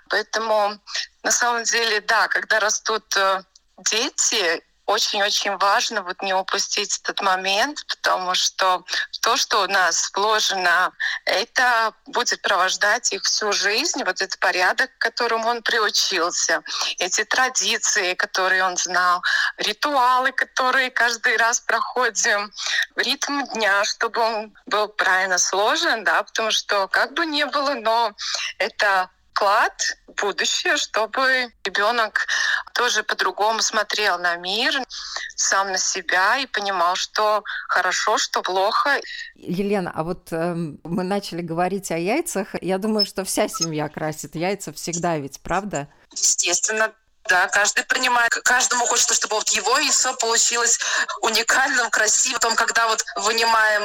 Поэтому 0.10 0.80
на 1.24 1.32
самом 1.32 1.64
деле, 1.64 2.02
да, 2.02 2.28
когда 2.28 2.60
растут 2.60 3.16
э, 3.18 3.44
дети, 3.78 4.64
очень-очень 4.86 5.58
важно 5.58 6.04
вот 6.04 6.22
не 6.22 6.34
упустить 6.34 7.00
этот 7.04 7.22
момент, 7.22 7.80
потому 7.88 8.36
что 8.36 8.84
то, 9.22 9.38
что 9.38 9.64
у 9.64 9.68
нас 9.68 10.12
вложено, 10.14 10.92
это 11.26 11.94
будет 12.06 12.42
провождать 12.42 13.12
их 13.14 13.24
всю 13.24 13.52
жизнь, 13.52 14.04
вот 14.04 14.22
этот 14.22 14.40
порядок, 14.40 14.92
к 14.98 15.02
которому 15.02 15.50
он 15.50 15.62
приучился, 15.62 16.62
эти 17.00 17.24
традиции, 17.24 18.14
которые 18.14 18.64
он 18.64 18.78
знал, 18.78 19.22
ритуалы, 19.58 20.32
которые 20.32 20.92
каждый 20.92 21.38
раз 21.38 21.60
проходим, 21.60 22.52
ритм 22.96 23.44
дня, 23.54 23.84
чтобы 23.86 24.22
он 24.22 24.54
был 24.66 24.88
правильно 24.88 25.38
сложен, 25.38 26.04
да, 26.04 26.24
потому 26.24 26.52
что 26.52 26.88
как 26.88 27.14
бы 27.14 27.26
ни 27.26 27.44
было, 27.44 27.74
но 27.74 28.14
это 28.60 29.10
вклад 29.36 29.98
в 30.08 30.22
будущее, 30.22 30.78
чтобы 30.78 31.52
ребенок 31.66 32.26
тоже 32.74 33.04
по-другому 33.04 33.62
смотрел 33.62 34.18
на 34.18 34.38
мир, 34.38 34.74
сам 35.36 35.72
на 35.72 35.78
себя 35.78 36.38
и 36.38 36.48
понимал, 36.48 36.96
что 36.96 37.44
хорошо, 37.68 38.18
что 38.18 38.42
плохо. 38.42 39.02
Елена, 39.36 39.92
а 39.94 40.04
вот 40.04 40.32
э, 40.32 40.56
мы 40.56 41.04
начали 41.04 41.42
говорить 41.42 41.92
о 41.92 41.98
яйцах. 41.98 42.56
Я 42.62 42.78
думаю, 42.78 43.06
что 43.06 43.26
вся 43.26 43.48
семья 43.50 43.90
красит 43.90 44.36
яйца 44.36 44.72
всегда 44.72 45.18
ведь, 45.18 45.42
правда? 45.42 45.90
Естественно, 46.14 46.94
да, 47.28 47.48
каждый 47.48 47.84
принимает, 47.86 48.30
каждому 48.44 48.86
хочется, 48.86 49.14
чтобы 49.14 49.36
вот 49.36 49.50
его 49.50 49.78
яйцо 49.80 50.14
получилось 50.16 50.80
уникальным, 51.22 51.90
красивым. 51.90 52.40
Потом, 52.40 52.56
когда 52.56 52.88
вот 52.88 53.04
вынимаем 53.16 53.84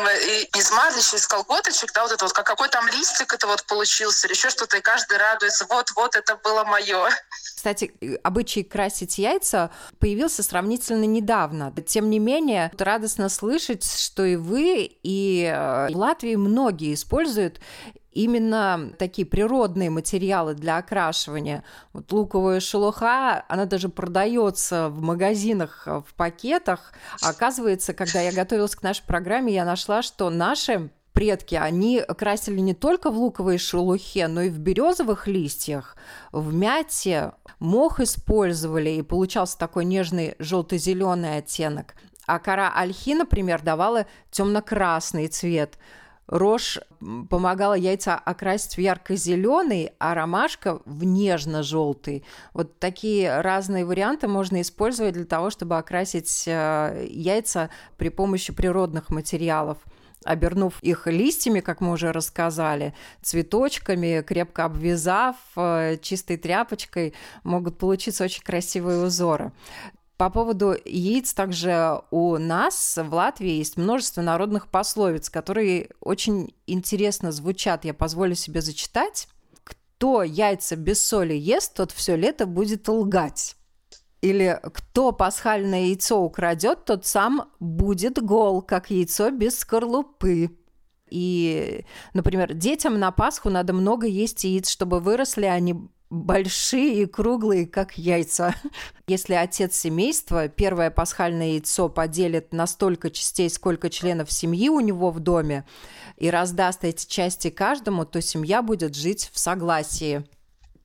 из 0.56 0.70
марлища, 0.72 1.16
из 1.16 1.26
колготочек, 1.26 1.92
да, 1.92 2.02
вот 2.02 2.12
это 2.12 2.24
вот, 2.24 2.34
как 2.34 2.46
какой 2.46 2.68
там 2.68 2.86
листик 2.88 3.32
это 3.32 3.46
вот 3.46 3.64
получился, 3.64 4.26
или 4.26 4.34
еще 4.34 4.50
что-то, 4.50 4.76
и 4.76 4.80
каждый 4.80 5.18
радуется, 5.18 5.66
вот-вот, 5.68 6.16
это 6.16 6.36
было 6.36 6.64
мое. 6.64 7.08
Кстати, 7.56 7.92
обычай 8.22 8.62
красить 8.62 9.18
яйца 9.18 9.70
появился 9.98 10.42
сравнительно 10.42 11.04
недавно. 11.04 11.72
Тем 11.86 12.10
не 12.10 12.18
менее, 12.18 12.72
радостно 12.78 13.28
слышать, 13.28 13.84
что 13.84 14.24
и 14.24 14.36
вы, 14.36 14.90
и 15.02 15.44
э, 15.44 15.88
в 15.92 15.96
Латвии 15.96 16.36
многие 16.36 16.94
используют 16.94 17.60
именно 18.12 18.92
такие 18.98 19.26
природные 19.26 19.90
материалы 19.90 20.54
для 20.54 20.78
окрашивания. 20.78 21.64
Вот 21.92 22.10
луковая 22.12 22.60
шелуха, 22.60 23.44
она 23.48 23.66
даже 23.66 23.88
продается 23.88 24.88
в 24.88 25.00
магазинах 25.00 25.84
э, 25.86 26.00
в 26.06 26.14
пакетах. 26.14 26.92
Оказывается, 27.22 27.94
когда 27.94 28.20
я 28.20 28.32
готовилась 28.32 28.74
к 28.74 28.82
нашей 28.82 29.04
программе, 29.04 29.54
я 29.54 29.64
нашла, 29.64 30.02
что 30.02 30.30
наши 30.30 30.90
предки, 31.12 31.54
они 31.54 32.02
красили 32.16 32.60
не 32.60 32.74
только 32.74 33.10
в 33.10 33.18
луковой 33.18 33.58
шелухе, 33.58 34.28
но 34.28 34.42
и 34.42 34.48
в 34.48 34.58
березовых 34.58 35.26
листьях, 35.26 35.96
в 36.32 36.54
мяте, 36.54 37.32
мох 37.58 38.00
использовали, 38.00 38.90
и 38.90 39.02
получался 39.02 39.58
такой 39.58 39.84
нежный 39.84 40.34
желто-зеленый 40.38 41.38
оттенок. 41.38 41.94
А 42.26 42.38
кора 42.38 42.72
ольхи, 42.74 43.14
например, 43.14 43.60
давала 43.62 44.06
темно-красный 44.30 45.28
цвет– 45.28 45.78
Рожь 46.30 46.78
помогала 47.28 47.74
яйца 47.74 48.14
окрасить 48.14 48.76
в 48.76 48.78
ярко-зеленый, 48.78 49.90
а 49.98 50.14
ромашка 50.14 50.80
в 50.84 51.02
нежно-желтый. 51.02 52.24
Вот 52.54 52.78
такие 52.78 53.40
разные 53.40 53.84
варианты 53.84 54.28
можно 54.28 54.60
использовать 54.60 55.14
для 55.14 55.24
того, 55.24 55.50
чтобы 55.50 55.76
окрасить 55.76 56.44
э, 56.46 57.04
яйца 57.10 57.68
при 57.96 58.10
помощи 58.10 58.52
природных 58.52 59.10
материалов 59.10 59.78
обернув 60.22 60.82
их 60.82 61.06
листьями, 61.06 61.60
как 61.60 61.80
мы 61.80 61.92
уже 61.92 62.12
рассказали, 62.12 62.94
цветочками, 63.22 64.20
крепко 64.20 64.66
обвязав, 64.66 65.36
э, 65.56 65.96
чистой 66.02 66.36
тряпочкой, 66.36 67.14
могут 67.42 67.78
получиться 67.78 68.24
очень 68.24 68.42
красивые 68.42 69.02
узоры. 69.02 69.50
По 70.20 70.28
поводу 70.28 70.76
яиц 70.84 71.32
также 71.32 72.02
у 72.10 72.36
нас 72.36 72.98
в 73.02 73.14
Латвии 73.14 73.52
есть 73.52 73.78
множество 73.78 74.20
народных 74.20 74.68
пословиц, 74.68 75.30
которые 75.30 75.88
очень 76.02 76.54
интересно 76.66 77.32
звучат. 77.32 77.86
Я 77.86 77.94
позволю 77.94 78.34
себе 78.34 78.60
зачитать. 78.60 79.28
Кто 79.64 80.22
яйца 80.22 80.76
без 80.76 81.02
соли 81.02 81.32
ест, 81.32 81.72
тот 81.72 81.90
все 81.92 82.16
лето 82.16 82.44
будет 82.44 82.86
лгать. 82.86 83.56
Или 84.20 84.60
кто 84.74 85.12
пасхальное 85.12 85.86
яйцо 85.86 86.20
украдет, 86.20 86.84
тот 86.84 87.06
сам 87.06 87.50
будет 87.58 88.22
гол, 88.22 88.60
как 88.60 88.90
яйцо 88.90 89.30
без 89.30 89.58
скорлупы. 89.60 90.50
И, 91.08 91.86
например, 92.12 92.52
детям 92.52 92.98
на 92.98 93.10
Пасху 93.10 93.48
надо 93.48 93.72
много 93.72 94.06
есть 94.06 94.44
яиц, 94.44 94.68
чтобы 94.68 95.00
выросли 95.00 95.46
они 95.46 95.88
большие 96.10 97.02
и 97.02 97.06
круглые, 97.06 97.66
как 97.66 97.96
яйца. 97.96 98.54
Если 99.06 99.34
отец 99.34 99.76
семейства 99.76 100.48
первое 100.48 100.90
пасхальное 100.90 101.52
яйцо 101.52 101.88
поделит 101.88 102.52
на 102.52 102.66
столько 102.66 103.10
частей, 103.10 103.48
сколько 103.48 103.88
членов 103.88 104.30
семьи 104.30 104.68
у 104.68 104.80
него 104.80 105.10
в 105.10 105.20
доме, 105.20 105.64
и 106.16 106.28
раздаст 106.28 106.84
эти 106.84 107.06
части 107.06 107.48
каждому, 107.48 108.04
то 108.04 108.20
семья 108.20 108.60
будет 108.60 108.94
жить 108.94 109.30
в 109.32 109.38
согласии. 109.38 110.24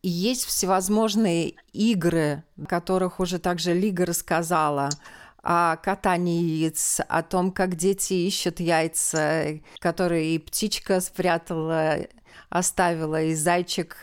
И 0.03 0.09
есть 0.09 0.45
всевозможные 0.45 1.55
игры, 1.73 2.43
о 2.61 2.65
которых 2.67 3.19
уже 3.19 3.39
также 3.39 3.73
Лига 3.73 4.05
рассказала, 4.05 4.89
о 5.41 5.77
катании 5.77 6.41
яиц, 6.41 7.01
о 7.07 7.23
том, 7.23 7.51
как 7.51 7.75
дети 7.75 8.13
ищут 8.13 8.59
яйца, 8.59 9.59
которые 9.79 10.35
и 10.35 10.39
птичка 10.39 11.01
спрятала, 11.01 11.97
оставила, 12.49 13.21
и 13.21 13.33
зайчик 13.33 13.97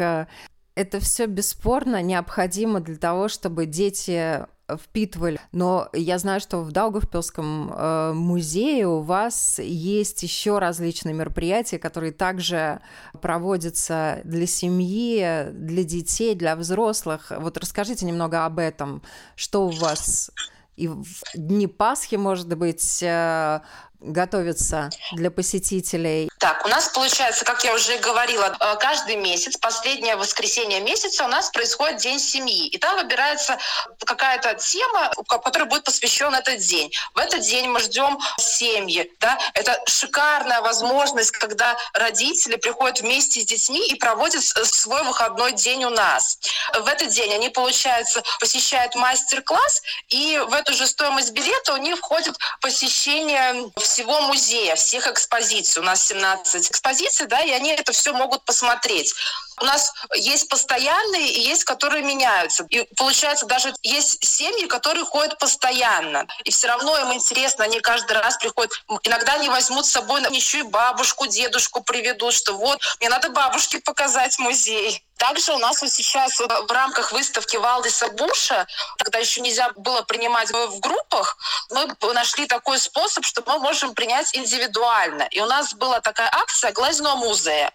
это 0.75 1.01
все 1.01 1.27
бесспорно 1.27 2.03
необходимо 2.03 2.81
для 2.81 2.97
того, 2.97 3.29
чтобы 3.29 3.67
дети 3.67 4.47
впитывали. 4.77 5.41
Но 5.53 5.89
я 5.93 6.19
знаю, 6.19 6.41
что 6.41 6.59
в 6.59 6.73
Даугавпилском 6.73 7.73
э, 7.73 8.13
музее 8.15 8.87
у 8.87 9.01
вас 9.01 9.59
есть 9.59 10.23
еще 10.23 10.59
различные 10.59 11.15
мероприятия, 11.15 11.79
которые 11.79 12.13
также 12.13 12.81
проводятся 13.21 14.21
для 14.25 14.47
семьи, 14.47 15.49
для 15.53 15.85
детей, 15.85 16.35
для 16.35 16.57
взрослых. 16.57 17.33
Вот 17.37 17.59
расскажите 17.59 18.07
немного 18.07 18.45
об 18.47 18.59
этом. 18.59 19.03
Что 19.37 19.67
у 19.67 19.71
вас 19.71 20.31
и 20.77 20.89
в 20.89 21.05
дни 21.35 21.67
Пасхи, 21.67 22.17
может 22.17 22.57
быть, 22.57 23.03
э, 23.03 23.61
готовится 24.03 24.91
для 25.13 25.31
посетителей? 25.31 26.29
Так, 26.39 26.65
у 26.65 26.69
нас 26.69 26.89
получается, 26.89 27.45
как 27.45 27.65
я 27.65 27.75
уже 27.75 27.99
говорила, 27.99 28.57
э, 28.59 28.77
каждый 28.81 29.17
месяц, 29.17 29.57
последнее 29.57 30.17
воскресенье 30.17 30.81
месяца 30.81 31.25
у 31.25 31.29
нас 31.29 31.51
происходит 31.51 31.99
День 31.99 32.19
семьи. 32.19 32.67
И 32.67 32.79
там 32.79 32.97
выбирается 32.97 33.59
какая-то 34.05 34.55
тема, 34.55 35.13
которая 35.29 35.69
будет 35.69 35.85
посвящен 35.85 36.35
этот 36.35 36.59
день. 36.59 36.93
В 37.15 37.19
этот 37.19 37.41
день 37.43 37.69
мы 37.69 37.81
ждем 37.81 38.19
семьи. 38.39 39.11
Да? 39.21 39.39
Это 39.55 39.81
шикарная 39.87 40.61
возможность, 40.61 41.31
когда 41.31 41.77
родители 41.95 42.57
приходят 42.57 43.01
вместе 43.01 43.41
с 43.41 43.45
детьми 43.45 43.87
и 43.89 43.95
проводят 43.95 44.43
свой 44.43 45.03
выходной 45.05 45.53
день 45.53 45.85
у 45.85 45.91
нас. 45.91 46.39
В 46.75 46.87
этот 46.87 47.09
день 47.09 47.33
они, 47.35 47.49
получается, 47.49 48.23
посещают 48.41 48.95
мастер-класс, 48.95 49.83
и 50.09 50.41
в 50.49 50.53
эту 50.55 50.75
же 50.75 50.87
стоимость 50.87 51.33
билета 51.33 51.75
у 51.75 51.77
них 51.77 51.99
входит 51.99 52.37
посещение 52.61 53.71
всего 53.93 54.23
музея, 54.23 54.75
всех 54.75 55.07
экспозиций. 55.07 55.83
У 55.83 55.85
нас 55.85 56.07
17 56.07 56.71
экспозиций, 56.71 57.27
да, 57.27 57.41
и 57.43 57.51
они 57.51 57.71
это 57.73 57.93
все 57.93 58.13
могут 58.15 58.45
посмотреть. 58.45 59.15
У 59.61 59.65
нас 59.65 59.93
есть 60.15 60.49
постоянные 60.49 61.31
и 61.31 61.41
есть, 61.41 61.65
которые 61.65 62.03
меняются. 62.03 62.65
И 62.71 62.89
получается, 62.97 63.45
даже 63.47 63.73
есть 63.83 64.25
семьи, 64.25 64.67
которые 64.67 65.05
ходят 65.05 65.39
постоянно. 65.39 66.27
И 66.45 66.51
все 66.51 66.69
равно 66.69 66.99
им 66.99 67.13
интересно, 67.13 67.65
они 67.65 67.81
каждый 67.81 68.13
раз 68.13 68.39
приходят. 68.39 68.73
Иногда 69.03 69.35
они 69.35 69.51
возьмут 69.51 69.85
с 69.85 69.91
собой 69.91 70.23
еще 70.31 70.61
и 70.61 70.63
бабушку, 70.63 71.27
дедушку 71.27 71.83
приведут, 71.83 72.33
что 72.33 72.55
вот, 72.55 72.81
мне 72.99 73.11
надо 73.11 73.29
бабушке 73.29 73.79
показать 73.81 74.39
музей. 74.39 75.05
Также 75.23 75.53
у 75.53 75.59
нас 75.59 75.81
вот 75.81 75.93
сейчас 75.93 76.41
в 76.41 76.73
рамках 76.73 77.13
выставки 77.13 77.57
Валдиса 77.57 78.09
Буша, 78.09 78.67
когда 78.99 79.21
еще 79.21 79.41
нельзя 79.41 79.71
было 79.77 80.03
принимать 80.03 80.51
в 80.51 80.81
группах, 80.81 81.37
мы 81.71 81.87
нашли 82.13 82.47
такой 82.47 82.81
способ, 82.81 83.25
что 83.25 83.41
мы 83.47 83.61
можем 83.61 83.95
принять 83.95 84.35
индивидуально. 84.35 85.29
И 85.31 85.41
у 85.41 85.47
нас 85.47 85.75
была 85.75 86.01
такая 86.01 86.29
акция 86.29 86.73
«Глазно 86.73 87.15
музея» 87.15 87.73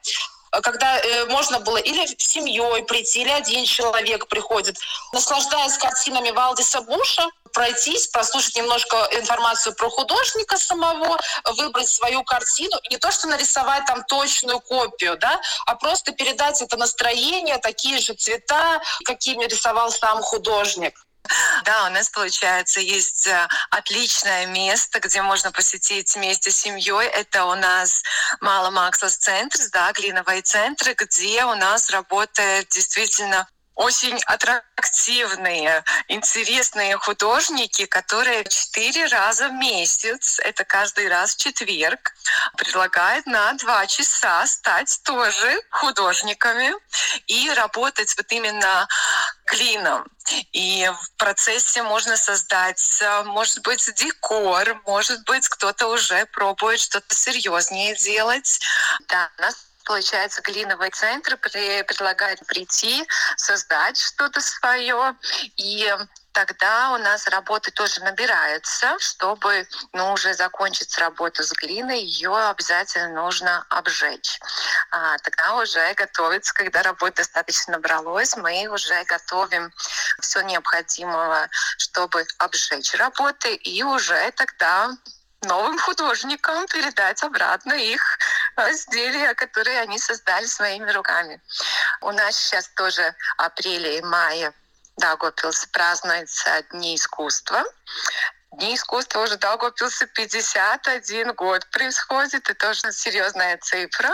когда 0.62 1.00
э, 1.00 1.26
можно 1.26 1.60
было 1.60 1.78
или 1.78 2.06
семьей 2.18 2.84
прийти, 2.84 3.22
или 3.22 3.30
один 3.30 3.66
человек 3.66 4.28
приходит, 4.28 4.78
наслаждаясь 5.14 5.78
картинами 5.78 6.32
Валдиса 6.32 6.82
Буша, 6.82 7.28
пройтись, 7.54 8.08
прослушать 8.08 8.56
немножко 8.56 8.96
информацию 9.14 9.74
про 9.76 9.90
художника 9.90 10.58
самого, 10.58 11.18
выбрать 11.58 11.90
свою 11.90 12.24
картину, 12.24 12.76
не 12.90 12.98
то, 12.98 13.12
что 13.12 13.28
нарисовать 13.28 13.86
там 13.86 14.04
точную 14.04 14.60
копию, 14.60 15.18
да, 15.18 15.42
а 15.66 15.76
просто 15.76 16.12
передать 16.12 16.62
это 16.62 16.78
настроение, 16.78 17.58
такие 17.58 18.00
же 18.00 18.14
цвета, 18.14 18.82
какими 19.06 19.46
рисовал 19.46 19.92
сам 19.92 20.22
художник. 20.22 21.07
Да, 21.64 21.88
у 21.88 21.90
нас, 21.90 22.10
получается, 22.10 22.80
есть 22.80 23.28
э, 23.28 23.48
отличное 23.70 24.46
место, 24.48 25.00
где 25.00 25.22
можно 25.22 25.52
посетить 25.52 26.16
вместе 26.16 26.52
с 26.52 26.58
семьей. 26.58 27.08
Это 27.08 27.46
у 27.46 27.56
нас 27.56 28.04
Мало 28.42 28.70
Максос 28.72 29.18
центр, 29.18 29.60
да, 29.72 29.92
глиновые 29.92 30.42
центры, 30.42 30.94
где 30.94 31.46
у 31.46 31.56
нас 31.56 31.90
работает 31.90 32.70
действительно 32.70 33.48
очень 33.78 34.20
аттрактивные, 34.26 35.84
интересные 36.08 36.98
художники, 36.98 37.86
которые 37.86 38.44
четыре 38.46 39.06
раза 39.06 39.50
в 39.50 39.54
месяц, 39.54 40.40
это 40.40 40.66
каждый 40.66 41.08
раз 41.08 41.36
в 41.36 41.38
четверг, 41.38 42.14
предлагают 42.58 43.28
на 43.28 43.54
два 43.54 43.86
часа 43.86 44.46
стать 44.48 45.00
тоже 45.04 45.62
художниками 45.70 46.74
и 47.28 47.52
работать 47.52 48.16
вот 48.18 48.32
именно 48.32 48.88
клином. 49.46 50.08
И 50.52 50.90
в 50.90 51.12
процессе 51.18 51.84
можно 51.84 52.18
создать, 52.18 53.04
может 53.26 53.62
быть, 53.62 53.94
декор, 53.96 54.82
может 54.88 55.24
быть, 55.26 55.48
кто-то 55.48 55.88
уже 55.88 56.26
пробует 56.26 56.80
что-то 56.80 57.14
серьезнее 57.14 57.96
делать. 57.96 58.60
Да, 59.08 59.30
получается, 59.88 60.42
глиновый 60.42 60.92
центр 60.92 61.38
предлагает 61.38 62.46
прийти, 62.46 63.08
создать 63.38 63.98
что-то 63.98 64.42
свое. 64.42 65.16
И 65.56 65.90
тогда 66.34 66.92
у 66.92 66.98
нас 66.98 67.26
работы 67.28 67.72
тоже 67.72 68.02
набирается, 68.04 68.98
чтобы 69.00 69.66
ну, 69.94 70.12
уже 70.12 70.34
закончить 70.34 70.98
работу 70.98 71.42
с 71.42 71.54
глиной, 71.54 72.02
ее 72.02 72.36
обязательно 72.38 73.24
нужно 73.24 73.66
обжечь. 73.70 74.40
А, 74.92 75.18
тогда 75.20 75.56
уже 75.56 75.94
готовится, 75.94 76.54
когда 76.54 76.84
работа 76.84 77.18
достаточно 77.18 77.74
набралось, 77.74 78.36
мы 78.36 78.68
уже 78.68 79.04
готовим 79.06 79.72
все 80.20 80.42
необходимое, 80.42 81.50
чтобы 81.78 82.26
обжечь 82.40 82.94
работы, 82.96 83.56
и 83.56 83.82
уже 83.84 84.32
тогда 84.36 84.92
новым 85.44 85.78
художникам 85.80 86.66
передать 86.68 87.24
обратно 87.24 87.74
их 87.74 88.02
изделия, 88.72 89.34
которые 89.36 89.80
они 89.82 90.00
создали 90.00 90.46
своими 90.46 90.90
руками. 90.92 91.42
У 92.02 92.12
нас 92.12 92.36
сейчас 92.36 92.68
тоже 92.70 93.16
апреля 93.38 93.98
и 93.98 94.02
мая 94.02 94.54
Даугавпилс 94.98 95.68
празднуется 95.68 96.64
Дни 96.72 96.96
искусства. 96.96 97.64
Дни 98.54 98.76
искусства 98.76 99.22
уже 99.22 99.38
Даугавпилсе 99.38 100.08
51 100.08 101.34
год 101.34 101.70
происходит. 101.72 102.50
Это 102.50 102.56
тоже 102.56 102.92
серьезная 102.92 103.58
цифра. 103.58 104.10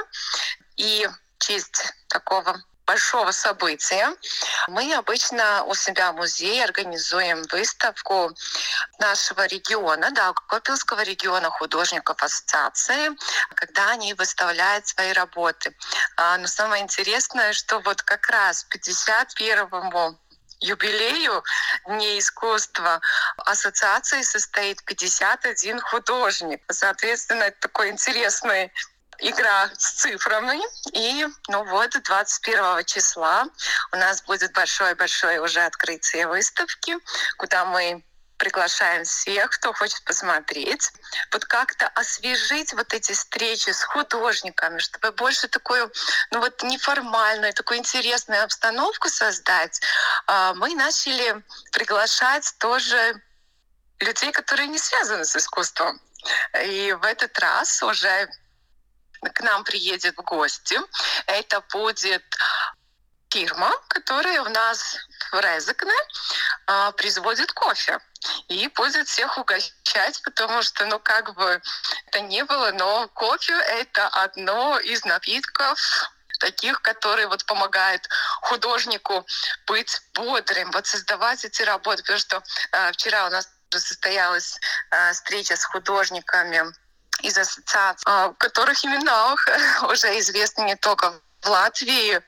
И 0.75 1.07
в 1.07 1.43
честь 1.43 1.93
такого 2.09 2.61
большого 2.85 3.31
события. 3.31 4.13
Мы 4.67 4.93
обычно 4.93 5.63
у 5.65 5.75
себя 5.75 6.11
в 6.11 6.15
музее 6.15 6.63
организуем 6.63 7.43
выставку 7.51 8.31
нашего 8.99 9.45
региона, 9.45 10.11
да, 10.11 10.33
Копилского 10.33 11.01
региона 11.01 11.49
художников 11.49 12.21
ассоциации, 12.21 13.11
когда 13.55 13.91
они 13.91 14.13
выставляют 14.13 14.87
свои 14.87 15.13
работы. 15.13 15.75
А, 16.17 16.37
но 16.37 16.47
самое 16.47 16.83
интересное, 16.83 17.53
что 17.53 17.79
вот 17.79 18.01
как 18.01 18.27
раз 18.29 18.65
51-му 18.71 20.17
юбилею 20.63 21.43
Дней 21.85 22.19
искусства 22.19 23.01
ассоциации 23.37 24.21
состоит 24.21 24.83
51 24.85 25.81
художник. 25.81 26.61
Соответственно, 26.71 27.43
это 27.43 27.59
такой 27.59 27.89
интересный 27.89 28.71
игра 29.29 29.69
с 29.77 29.93
цифрами. 29.93 30.59
И, 30.93 31.25
ну 31.47 31.63
вот, 31.65 31.91
21 32.03 32.85
числа 32.85 33.45
у 33.91 33.97
нас 33.97 34.21
будет 34.23 34.53
большое-большое 34.53 35.41
уже 35.41 35.61
открытие 35.61 36.27
выставки, 36.27 36.97
куда 37.37 37.65
мы 37.65 38.03
приглашаем 38.37 39.05
всех, 39.05 39.51
кто 39.51 39.71
хочет 39.71 40.03
посмотреть, 40.03 40.91
вот 41.31 41.45
как-то 41.45 41.87
освежить 41.87 42.73
вот 42.73 42.93
эти 42.93 43.13
встречи 43.13 43.69
с 43.69 43.83
художниками, 43.83 44.79
чтобы 44.79 45.13
больше 45.13 45.47
такую, 45.47 45.89
ну 46.31 46.39
вот 46.39 46.61
неформальную, 46.61 47.53
такую 47.53 47.79
интересную 47.79 48.43
обстановку 48.43 49.07
создать. 49.07 49.79
А, 50.27 50.53
мы 50.55 50.75
начали 50.75 51.41
приглашать 51.71 52.53
тоже 52.57 53.21
людей, 53.99 54.33
которые 54.33 54.67
не 54.67 54.79
связаны 54.79 55.23
с 55.23 55.35
искусством. 55.37 56.01
И 56.65 56.91
в 56.93 57.05
этот 57.05 57.37
раз 57.39 57.81
уже 57.81 58.29
к 59.29 59.41
нам 59.41 59.63
приедет 59.63 60.17
в 60.17 60.21
гости. 60.21 60.79
Это 61.27 61.61
будет 61.71 62.23
фирма, 63.29 63.71
которая 63.87 64.41
у 64.41 64.49
нас 64.49 64.97
в 65.31 65.39
Резекне 65.39 65.91
а, 66.67 66.91
производит 66.91 67.51
кофе 67.51 67.99
и 68.47 68.67
будет 68.75 69.07
всех 69.07 69.37
угощать, 69.37 70.21
потому 70.23 70.61
что, 70.61 70.85
ну, 70.85 70.99
как 70.99 71.33
бы 71.33 71.61
это 72.07 72.19
не 72.21 72.43
было, 72.45 72.71
но 72.71 73.07
кофе— 73.09 73.53
это 73.81 74.07
одно 74.07 74.79
из 74.79 75.03
напитков, 75.03 75.79
таких, 76.39 76.81
которые 76.81 77.27
вот 77.27 77.45
помогают 77.45 78.07
художнику 78.41 79.25
быть 79.65 80.01
бодрым, 80.13 80.71
вот 80.71 80.85
создавать 80.85 81.45
эти 81.45 81.61
работы. 81.63 82.03
Потому 82.03 82.19
что 82.19 82.43
э, 82.71 82.91
вчера 82.91 83.27
у 83.27 83.29
нас 83.29 83.49
состоялась 83.71 84.59
э, 84.91 85.13
встреча 85.13 85.55
с 85.55 85.63
художниками 85.63 86.63
из 87.23 87.37
ассоциаций, 87.37 88.03
а, 88.05 88.33
которых 88.37 88.83
имена 88.85 89.35
уже 89.89 90.19
известны 90.19 90.63
не 90.63 90.75
только 90.75 91.13
в 91.41 91.49
Латвии, 91.49 92.21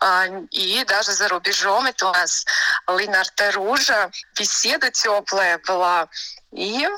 а, 0.00 0.26
и 0.50 0.84
даже 0.84 1.12
за 1.12 1.28
рубежом. 1.28 1.86
Это 1.86 2.08
у 2.08 2.12
нас 2.12 2.44
Линарта 2.88 3.50
Ружа. 3.52 4.10
Беседа 4.38 4.90
теплая 4.90 5.58
была. 5.66 6.08
И 6.52 6.88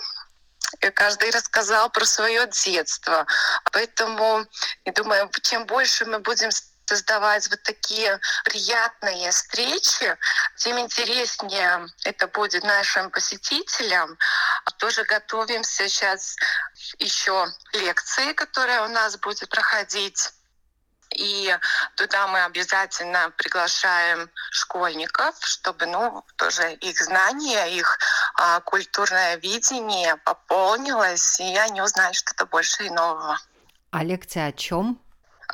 каждый 0.94 1.30
рассказал 1.30 1.90
про 1.90 2.04
свое 2.04 2.46
детство. 2.46 3.26
Поэтому, 3.72 4.44
я 4.84 4.92
думаю, 4.92 5.30
чем 5.42 5.66
больше 5.66 6.04
мы 6.04 6.18
будем 6.18 6.50
создавать 6.90 7.48
вот 7.50 7.62
такие 7.62 8.18
приятные 8.44 9.30
встречи, 9.30 10.16
тем 10.56 10.76
интереснее 10.80 11.86
это 12.04 12.26
будет 12.26 12.64
нашим 12.64 13.10
посетителям. 13.10 14.18
Тоже 14.78 15.04
готовим 15.04 15.62
сейчас 15.62 16.34
еще 16.98 17.46
лекции, 17.72 18.32
которые 18.32 18.82
у 18.82 18.88
нас 18.88 19.16
будет 19.18 19.48
проходить 19.48 20.32
и 21.16 21.56
туда 21.96 22.28
мы 22.28 22.44
обязательно 22.44 23.32
приглашаем 23.36 24.30
школьников, 24.52 25.34
чтобы 25.40 25.86
ну, 25.86 26.24
тоже 26.36 26.74
их 26.74 27.02
знания, 27.02 27.66
их 27.66 27.98
а, 28.36 28.60
культурное 28.60 29.36
видение 29.36 30.16
пополнилось, 30.18 31.40
и 31.40 31.56
они 31.56 31.82
узнали 31.82 32.12
что-то 32.12 32.46
больше 32.46 32.84
и 32.86 32.90
нового. 32.90 33.36
А 33.90 34.04
лекция 34.04 34.46
о 34.46 34.52
чем? 34.52 35.00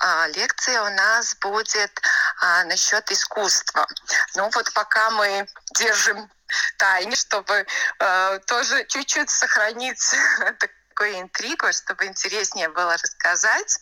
А, 0.00 0.28
лекция 0.28 0.82
у 0.82 0.90
нас 0.90 1.36
будет 1.36 2.00
а, 2.40 2.64
насчет 2.64 3.10
искусства. 3.10 3.86
Ну 4.34 4.50
вот 4.52 4.72
пока 4.74 5.10
мы 5.10 5.46
держим 5.74 6.30
тайне, 6.78 7.16
чтобы 7.16 7.66
э, 7.98 8.38
тоже 8.46 8.84
чуть-чуть 8.86 9.30
сохранить 9.30 10.14
такую 10.60 11.20
интригу, 11.20 11.72
чтобы 11.72 12.06
интереснее 12.06 12.68
было 12.68 12.92
рассказать. 12.92 13.78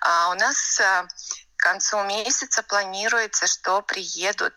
А 0.00 0.30
у 0.30 0.34
нас 0.34 0.80
а, 0.80 1.06
к 1.56 1.62
концу 1.62 2.02
месяца 2.04 2.62
планируется, 2.62 3.46
что 3.46 3.82
приедут 3.82 4.54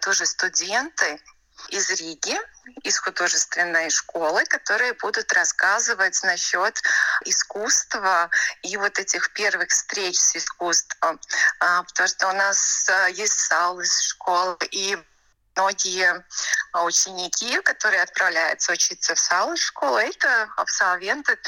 тоже 0.00 0.26
студенты 0.26 1.20
из 1.68 1.90
Риги, 1.90 2.38
из 2.82 2.98
художественной 2.98 3.90
школы, 3.90 4.44
которые 4.46 4.92
будут 4.94 5.32
рассказывать 5.32 6.22
насчет 6.22 6.80
искусства 7.24 8.30
и 8.62 8.76
вот 8.76 8.98
этих 8.98 9.32
первых 9.32 9.70
встреч 9.70 10.18
с 10.18 10.36
искусством. 10.36 11.20
А, 11.60 11.82
потому 11.82 12.08
что 12.08 12.28
у 12.28 12.32
нас 12.32 12.86
а, 12.88 13.08
есть 13.08 13.48
зал 13.48 13.80
из 13.80 14.00
школы, 14.00 14.56
и 14.70 14.98
многие 15.54 16.24
а, 16.72 16.84
ученики, 16.84 17.60
которые 17.62 18.02
отправляются 18.02 18.72
учиться 18.72 19.14
в 19.14 19.18
САУ 19.18 19.56
школу, 19.56 19.96
это 19.96 20.48
абсолвенты 20.56 21.38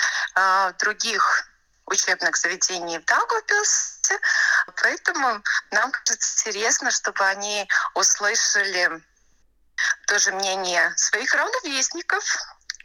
других 0.79 1.49
учебных 1.87 2.37
заведений 2.37 2.99
в 2.99 3.05
Даугавпилсе. 3.05 4.19
Поэтому 4.83 5.43
нам 5.71 5.91
кажется 5.91 6.49
интересно, 6.49 6.91
чтобы 6.91 7.25
они 7.25 7.69
услышали 7.95 9.03
тоже 10.07 10.33
мнение 10.33 10.93
своих 10.97 11.33
равновесников, 11.35 12.25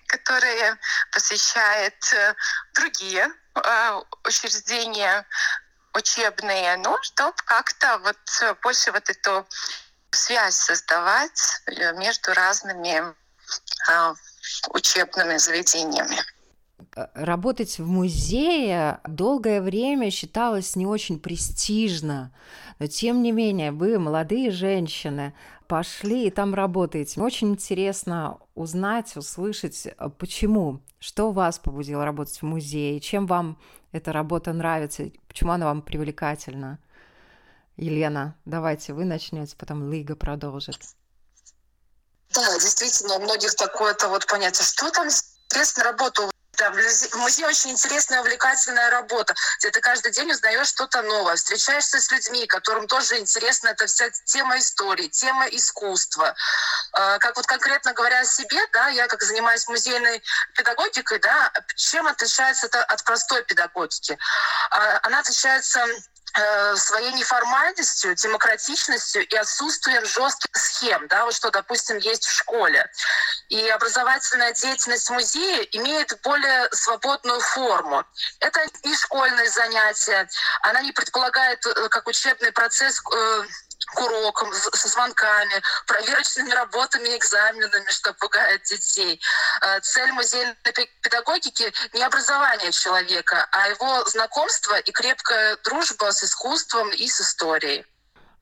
которые 0.07 0.77
посещают 1.11 2.13
э, 2.13 2.35
другие 2.73 3.31
э, 3.55 4.01
учреждения 4.25 5.25
учебные, 5.93 6.77
ну, 6.77 6.97
чтобы 7.01 7.35
как-то 7.45 7.97
вот 7.99 8.57
больше 8.61 8.91
вот 8.91 9.09
эту 9.09 9.47
связь 10.11 10.55
создавать 10.55 11.61
э, 11.67 11.93
между 11.93 12.33
разными 12.33 13.15
учебными 14.69 15.37
заведениями. 15.37 16.17
Работать 16.95 17.79
в 17.79 17.87
музее 17.87 18.99
долгое 19.07 19.61
время 19.61 20.11
считалось 20.11 20.75
не 20.75 20.85
очень 20.85 21.19
престижно, 21.19 22.31
но 22.77 22.85
тем 22.85 23.23
не 23.23 23.31
менее 23.31 23.71
вы, 23.71 23.97
молодые 23.97 24.51
женщины, 24.51 25.33
пошли 25.67 26.27
и 26.27 26.29
там 26.29 26.53
работаете. 26.53 27.19
Очень 27.19 27.49
интересно 27.49 28.37
узнать, 28.53 29.17
услышать, 29.17 29.87
э, 29.87 30.09
почему, 30.19 30.81
что 30.99 31.31
вас 31.31 31.57
побудило 31.57 32.05
работать 32.05 32.37
в 32.37 32.43
музее, 32.43 32.99
чем 32.99 33.25
вам 33.25 33.57
эта 33.91 34.13
работа 34.13 34.53
нравится, 34.53 35.09
почему 35.27 35.51
она 35.51 35.65
вам 35.65 35.81
привлекательна. 35.81 36.77
Елена, 37.75 38.35
давайте 38.45 38.93
вы 38.93 39.05
начнете, 39.05 39.55
потом 39.57 39.91
Лига 39.91 40.15
продолжит. 40.15 40.79
Да, 42.35 42.53
действительно, 42.59 43.15
у 43.15 43.21
многих 43.21 43.55
такое-то 43.55 44.09
вот 44.09 44.27
понятие, 44.27 44.63
что 44.63 44.91
там 44.91 45.07
интересная 45.07 45.85
работа 45.85 46.29
да, 46.57 46.69
в 46.71 47.15
музее 47.15 47.47
очень 47.47 47.71
интересная, 47.71 48.21
увлекательная 48.21 48.89
работа, 48.89 49.33
где 49.59 49.71
ты 49.71 49.81
каждый 49.81 50.11
день 50.11 50.31
узнаешь 50.31 50.67
что-то 50.67 51.01
новое, 51.01 51.35
встречаешься 51.35 51.99
с 51.99 52.11
людьми, 52.11 52.45
которым 52.45 52.87
тоже 52.87 53.17
интересна 53.17 53.69
эта 53.69 53.87
вся 53.87 54.09
тема 54.25 54.57
истории, 54.57 55.07
тема 55.07 55.47
искусства. 55.47 56.35
А, 56.93 57.17
как 57.19 57.35
вот 57.37 57.47
конкретно 57.47 57.93
говоря 57.93 58.19
о 58.19 58.25
себе, 58.25 58.59
да, 58.71 58.89
я 58.89 59.07
как 59.07 59.23
занимаюсь 59.23 59.67
музейной 59.67 60.21
педагогикой, 60.55 61.19
да, 61.19 61.51
чем 61.75 62.07
отличается 62.07 62.67
это 62.67 62.83
от 62.83 63.03
простой 63.03 63.43
педагогики? 63.43 64.17
А, 64.69 64.99
она 65.03 65.19
отличается 65.19 65.85
своей 66.75 67.13
неформальностью, 67.13 68.15
демократичностью 68.15 69.27
и 69.27 69.35
отсутствием 69.35 70.03
жестких 70.05 70.55
схем, 70.55 71.07
да, 71.07 71.25
вот 71.25 71.35
что, 71.35 71.51
допустим, 71.51 71.97
есть 71.97 72.25
в 72.25 72.31
школе. 72.31 72.89
И 73.49 73.69
образовательная 73.69 74.53
деятельность 74.53 75.09
музея 75.09 75.61
имеет 75.73 76.19
более 76.23 76.69
свободную 76.71 77.39
форму. 77.39 78.03
Это 78.39 78.61
и 78.81 78.95
школьные 78.95 79.49
занятия, 79.49 80.27
она 80.61 80.81
не 80.81 80.91
предполагает 80.91 81.65
э, 81.65 81.89
как 81.89 82.07
учебный 82.07 82.51
процесс 82.51 82.99
э, 82.99 83.43
к 83.85 83.99
урокам, 83.99 84.53
со 84.53 84.87
звонками, 84.87 85.61
проверочными 85.87 86.51
работами, 86.51 87.15
экзаменами, 87.17 87.89
что 87.89 88.13
пугает 88.13 88.63
детей. 88.63 89.21
Э, 89.61 89.79
цель 89.81 90.11
музейной 90.11 90.55
педагогики 91.01 91.71
не 91.93 92.03
образование 92.03 92.71
человека, 92.71 93.47
а 93.51 93.69
его 93.69 94.03
знакомство 94.05 94.77
и 94.79 94.91
крепкая 94.91 95.57
дружба 95.63 96.11
с 96.11 96.23
искусством 96.23 96.89
и 96.91 97.07
с 97.07 97.21
историей. 97.21 97.85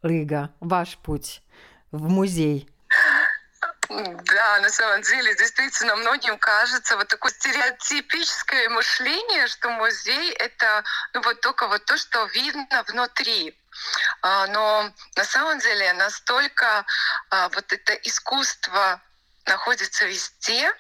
Лига, 0.04 0.50
ваш 0.60 0.98
путь 0.98 1.42
в 1.92 2.08
музей. 2.08 2.68
Да, 3.90 4.60
на 4.62 4.70
самом 4.70 5.02
деле, 5.02 5.36
действительно, 5.36 5.96
многим 5.98 6.38
кажется 6.38 6.96
вот 6.96 7.08
такое 7.10 7.32
стереотипическое 7.32 8.70
мышление, 8.70 9.48
что 9.48 9.70
музей— 9.70 10.32
это 10.40 10.84
ну, 11.14 11.22
вот 11.22 11.42
только 11.42 11.68
вот 11.68 11.84
то, 11.86 11.98
что 11.98 12.24
видно 12.28 12.84
внутри. 12.88 13.58
А, 14.22 14.48
но 14.48 14.92
на 15.16 15.24
самом 15.26 15.60
деле 15.60 15.94
настолько 15.94 16.86
а, 17.30 17.50
вот 17.50 17.72
это 17.72 17.94
искусство 17.94 19.02
находится 19.46 20.06
везде, 20.06 20.72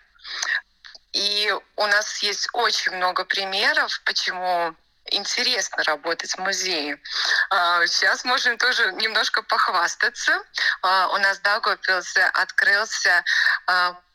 и 1.13 1.53
у 1.75 1.87
нас 1.87 2.19
есть 2.19 2.47
очень 2.53 2.93
много 2.93 3.25
примеров, 3.25 4.01
почему 4.05 4.75
интересно 5.05 5.83
работать 5.83 6.31
в 6.31 6.37
музее. 6.39 7.01
А, 7.49 7.85
сейчас 7.87 8.23
можем 8.23 8.57
тоже 8.57 8.91
немножко 8.93 9.41
похвастаться. 9.43 10.41
У 10.83 11.17
нас 11.17 11.39
в 11.39 11.41
Даугавпилсе 11.41 12.23
открылся, 12.23 13.23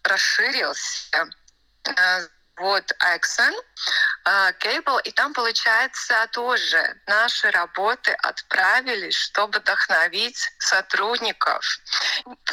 расширился 0.03 1.29
вот 2.57 2.91
Exxon, 3.15 3.55
Cable, 4.61 5.01
и 5.05 5.13
там, 5.13 5.33
получается, 5.35 6.27
тоже 6.33 7.01
наши 7.07 7.51
работы 7.51 8.13
отправились, 8.13 9.15
чтобы 9.15 9.59
вдохновить 9.59 10.51
сотрудников. 10.59 11.65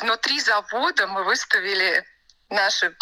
Внутри 0.02 0.40
завода 0.40 1.08
мы 1.08 1.24
выставили 1.24 2.06
наши 2.54 2.96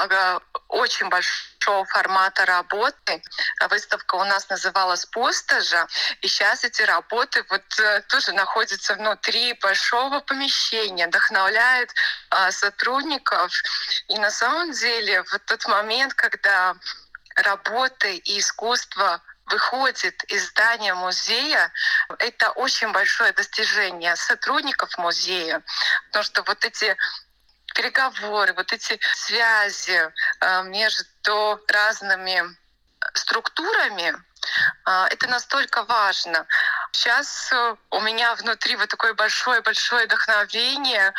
очень 0.67 1.09
большого 1.09 1.85
формата 1.85 2.45
работы. 2.45 3.21
Выставка 3.69 4.15
у 4.15 4.23
нас 4.23 4.49
называлась 4.49 5.05
«Пустожа». 5.05 5.87
И 6.21 6.27
сейчас 6.27 6.63
эти 6.63 6.81
работы 6.81 7.45
вот 7.49 7.79
э, 7.79 8.01
тоже 8.07 8.31
находятся 8.31 8.95
внутри 8.95 9.53
большого 9.61 10.21
помещения, 10.21 11.07
вдохновляют 11.07 11.93
а, 12.29 12.51
сотрудников. 12.51 13.51
И 14.07 14.17
на 14.17 14.31
самом 14.31 14.71
деле 14.71 15.23
в 15.23 15.39
тот 15.39 15.67
момент, 15.67 16.13
когда 16.13 16.75
работы 17.35 18.15
и 18.17 18.39
искусство 18.39 19.21
выходит 19.47 20.23
из 20.25 20.47
здания 20.47 20.93
музея, 20.93 21.71
это 22.19 22.51
очень 22.51 22.91
большое 22.91 23.33
достижение 23.33 24.15
сотрудников 24.15 24.97
музея, 24.97 25.61
потому 26.07 26.23
что 26.23 26.43
вот 26.43 26.63
эти 26.63 26.95
переговоры, 27.81 28.53
вот 28.53 28.71
эти 28.71 28.99
связи 29.15 29.99
э, 30.39 30.63
между 30.63 31.59
разными 31.67 32.43
структурами, 33.15 34.13
э, 34.85 35.05
это 35.09 35.27
настолько 35.27 35.83
важно. 35.83 36.45
Сейчас 36.91 37.51
э, 37.51 37.75
у 37.89 37.99
меня 38.01 38.35
внутри 38.35 38.75
вот 38.75 38.89
такое 38.89 39.13
большое-большое 39.15 40.05
вдохновение, 40.05 41.13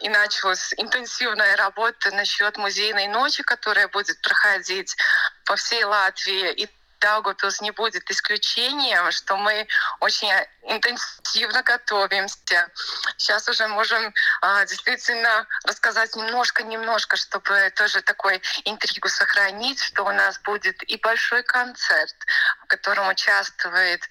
и 0.00 0.08
началась 0.08 0.72
интенсивная 0.76 1.56
работа 1.56 2.10
насчет 2.12 2.56
музейной 2.56 3.08
ночи, 3.08 3.42
которая 3.42 3.88
будет 3.88 4.20
проходить 4.22 4.96
по 5.44 5.56
всей 5.56 5.84
Латвии. 5.84 6.52
И 6.52 6.68
Даугавпилс 7.00 7.60
не 7.60 7.70
будет 7.70 8.10
исключением, 8.10 9.10
что 9.10 9.36
мы 9.36 9.66
очень 10.00 10.30
интенсивно 10.62 11.62
готовимся. 11.62 12.68
Сейчас 13.16 13.48
уже 13.48 13.66
можем 13.68 14.12
а, 14.42 14.64
действительно 14.66 15.46
рассказать 15.64 16.14
немножко-немножко, 16.14 17.16
чтобы 17.16 17.72
тоже 17.74 18.02
такой 18.02 18.42
интригу 18.64 19.08
сохранить, 19.08 19.82
что 19.82 20.04
у 20.04 20.12
нас 20.12 20.38
будет 20.40 20.82
и 20.82 20.96
большой 20.98 21.42
концерт, 21.42 22.14
в 22.62 22.66
котором 22.66 23.08
участвуют 23.08 24.02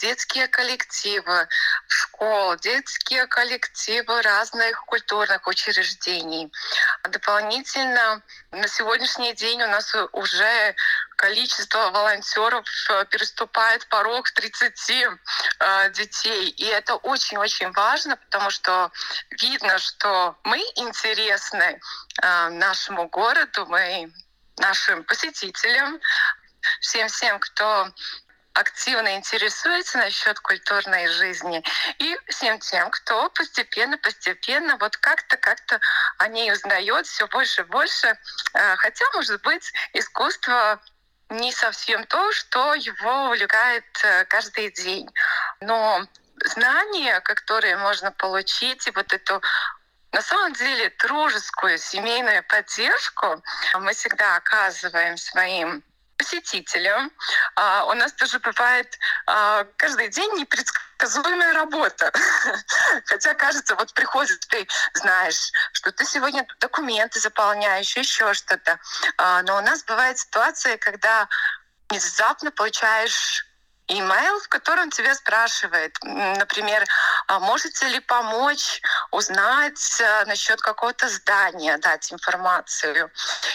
детские 0.00 0.48
коллективы 0.48 1.46
школ, 1.86 2.56
детские 2.56 3.26
коллективы 3.26 4.22
разных 4.22 4.84
культурных 4.86 5.46
учреждений. 5.46 6.50
Дополнительно 7.02 8.22
на 8.50 8.68
сегодняшний 8.68 9.34
день 9.34 9.62
у 9.62 9.68
нас 9.68 9.94
уже 10.12 10.74
количество 11.20 11.90
волонтеров 11.90 12.64
э, 12.88 13.04
переступает 13.10 13.86
порог 13.88 14.30
30 14.30 14.90
э, 14.90 15.90
детей. 15.90 16.48
И 16.48 16.64
это 16.64 16.94
очень-очень 16.94 17.70
важно, 17.72 18.16
потому 18.16 18.48
что 18.48 18.90
видно, 19.42 19.78
что 19.78 20.34
мы 20.44 20.58
интересны 20.76 21.78
э, 22.22 22.48
нашему 22.48 23.06
городу, 23.08 23.66
мы 23.66 24.10
нашим 24.56 25.04
посетителям, 25.04 26.00
всем-всем, 26.80 27.38
кто 27.38 27.90
активно 28.54 29.14
интересуется 29.16 29.98
насчет 29.98 30.40
культурной 30.40 31.06
жизни 31.08 31.62
и 31.98 32.18
всем 32.28 32.58
тем, 32.60 32.90
кто 32.90 33.28
постепенно-постепенно 33.30 34.78
вот 34.78 34.96
как-то 34.96 35.36
как-то 35.36 35.80
о 36.16 36.28
ней 36.28 36.50
узнает 36.50 37.06
все 37.06 37.26
больше 37.28 37.60
и 37.60 37.64
больше. 37.64 38.18
Хотя, 38.52 39.04
может 39.14 39.40
быть, 39.42 39.72
искусство 39.92 40.80
не 41.30 41.52
совсем 41.52 42.04
то, 42.06 42.32
что 42.32 42.74
его 42.74 43.26
увлекает 43.26 43.84
э, 44.02 44.24
каждый 44.26 44.72
день. 44.72 45.08
Но 45.60 46.04
знания, 46.44 47.20
которые 47.20 47.76
можно 47.76 48.12
получить, 48.12 48.86
и 48.86 48.90
вот 48.90 49.12
эту 49.12 49.40
на 50.12 50.22
самом 50.22 50.52
деле 50.54 50.92
дружескую 50.98 51.78
семейную 51.78 52.42
поддержку 52.42 53.42
мы 53.78 53.92
всегда 53.92 54.36
оказываем 54.36 55.16
своим 55.16 55.84
посетителям. 56.20 57.10
А, 57.56 57.84
у 57.86 57.94
нас 57.94 58.12
тоже 58.12 58.38
бывает 58.40 58.98
а, 59.26 59.64
каждый 59.78 60.08
день 60.08 60.30
непредсказуемая 60.34 61.54
работа. 61.54 62.12
Хотя 63.06 63.32
кажется, 63.32 63.74
вот 63.74 63.94
приходит, 63.94 64.38
ты 64.48 64.68
знаешь, 64.92 65.50
что 65.72 65.90
ты 65.92 66.04
сегодня 66.04 66.46
документы 66.60 67.20
заполняешь, 67.20 67.96
еще 67.96 68.34
что-то. 68.34 68.78
А, 69.16 69.42
но 69.44 69.56
у 69.56 69.60
нас 69.62 69.82
бывает 69.84 70.18
ситуация, 70.18 70.76
когда 70.76 71.26
внезапно 71.88 72.50
получаешь 72.50 73.46
имейл, 73.90 74.40
в 74.40 74.48
котором 74.48 74.90
тебя 74.90 75.14
спрашивает, 75.14 75.96
например, 76.02 76.84
а 77.26 77.40
можете 77.40 77.88
ли 77.88 78.00
помочь 78.00 78.80
узнать 79.10 80.00
э, 80.00 80.24
насчет 80.26 80.60
какого-то 80.60 81.08
здания, 81.08 81.76
дать 81.78 82.12
информацию. 82.12 83.10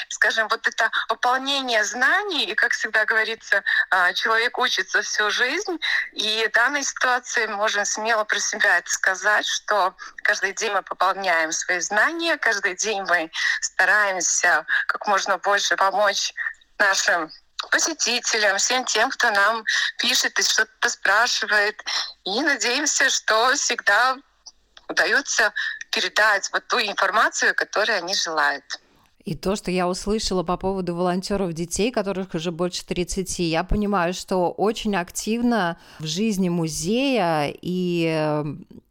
Скажем, 0.10 0.48
вот 0.50 0.68
это 0.68 0.92
пополнение 1.08 1.84
знаний, 1.84 2.46
и, 2.46 2.56
как 2.56 2.74
всегда 2.74 3.06
говорится, 3.06 3.64
а, 3.90 4.14
человек 4.14 4.58
учится 4.58 5.02
всю 5.02 5.30
жизнь, 5.30 5.80
и 6.12 6.48
в 6.48 6.52
данной 6.54 6.84
ситуации 6.84 7.48
можем 7.48 7.86
смело 7.86 8.24
про 8.24 8.40
себя 8.40 8.78
это 8.78 8.92
сказать, 8.92 9.48
что 9.48 9.96
каждый 10.24 10.54
день 10.54 10.74
мы 10.74 10.84
пополняем 10.84 11.52
свои 11.52 11.80
знания, 11.80 12.38
каждый 12.38 12.76
день 12.76 13.04
мы 13.04 13.32
стараемся 13.62 14.66
как 14.88 15.08
можно 15.08 15.38
больше 15.38 15.76
помочь 15.78 16.34
нашим 16.78 17.32
посетителям, 17.70 18.58
всем 18.58 18.86
тем, 18.86 19.10
кто 19.10 19.32
нам 19.32 19.64
пишет 20.00 20.38
и 20.40 20.44
что-то 20.44 20.90
спрашивает. 20.90 21.84
И 22.24 22.42
надеемся, 22.42 23.10
что 23.10 23.54
всегда 23.56 24.18
удается 24.90 25.54
передать 25.92 26.50
вот 26.52 26.68
ту 26.68 26.80
информацию, 26.80 27.56
которую 27.56 27.98
они 27.98 28.14
желают. 28.16 28.64
И 29.26 29.34
то, 29.34 29.56
что 29.56 29.72
я 29.72 29.88
услышала 29.88 30.44
по 30.44 30.56
поводу 30.56 30.94
волонтеров 30.94 31.54
детей, 31.54 31.92
которых 31.92 32.36
уже 32.36 32.52
больше 32.52 32.86
30, 32.86 33.40
я 33.40 33.64
понимаю, 33.64 34.14
что 34.14 34.52
очень 34.52 34.96
активно 34.96 35.80
в 35.98 36.06
жизни 36.06 36.50
музея 36.50 37.52
и 37.60 38.06
э, 38.08 38.46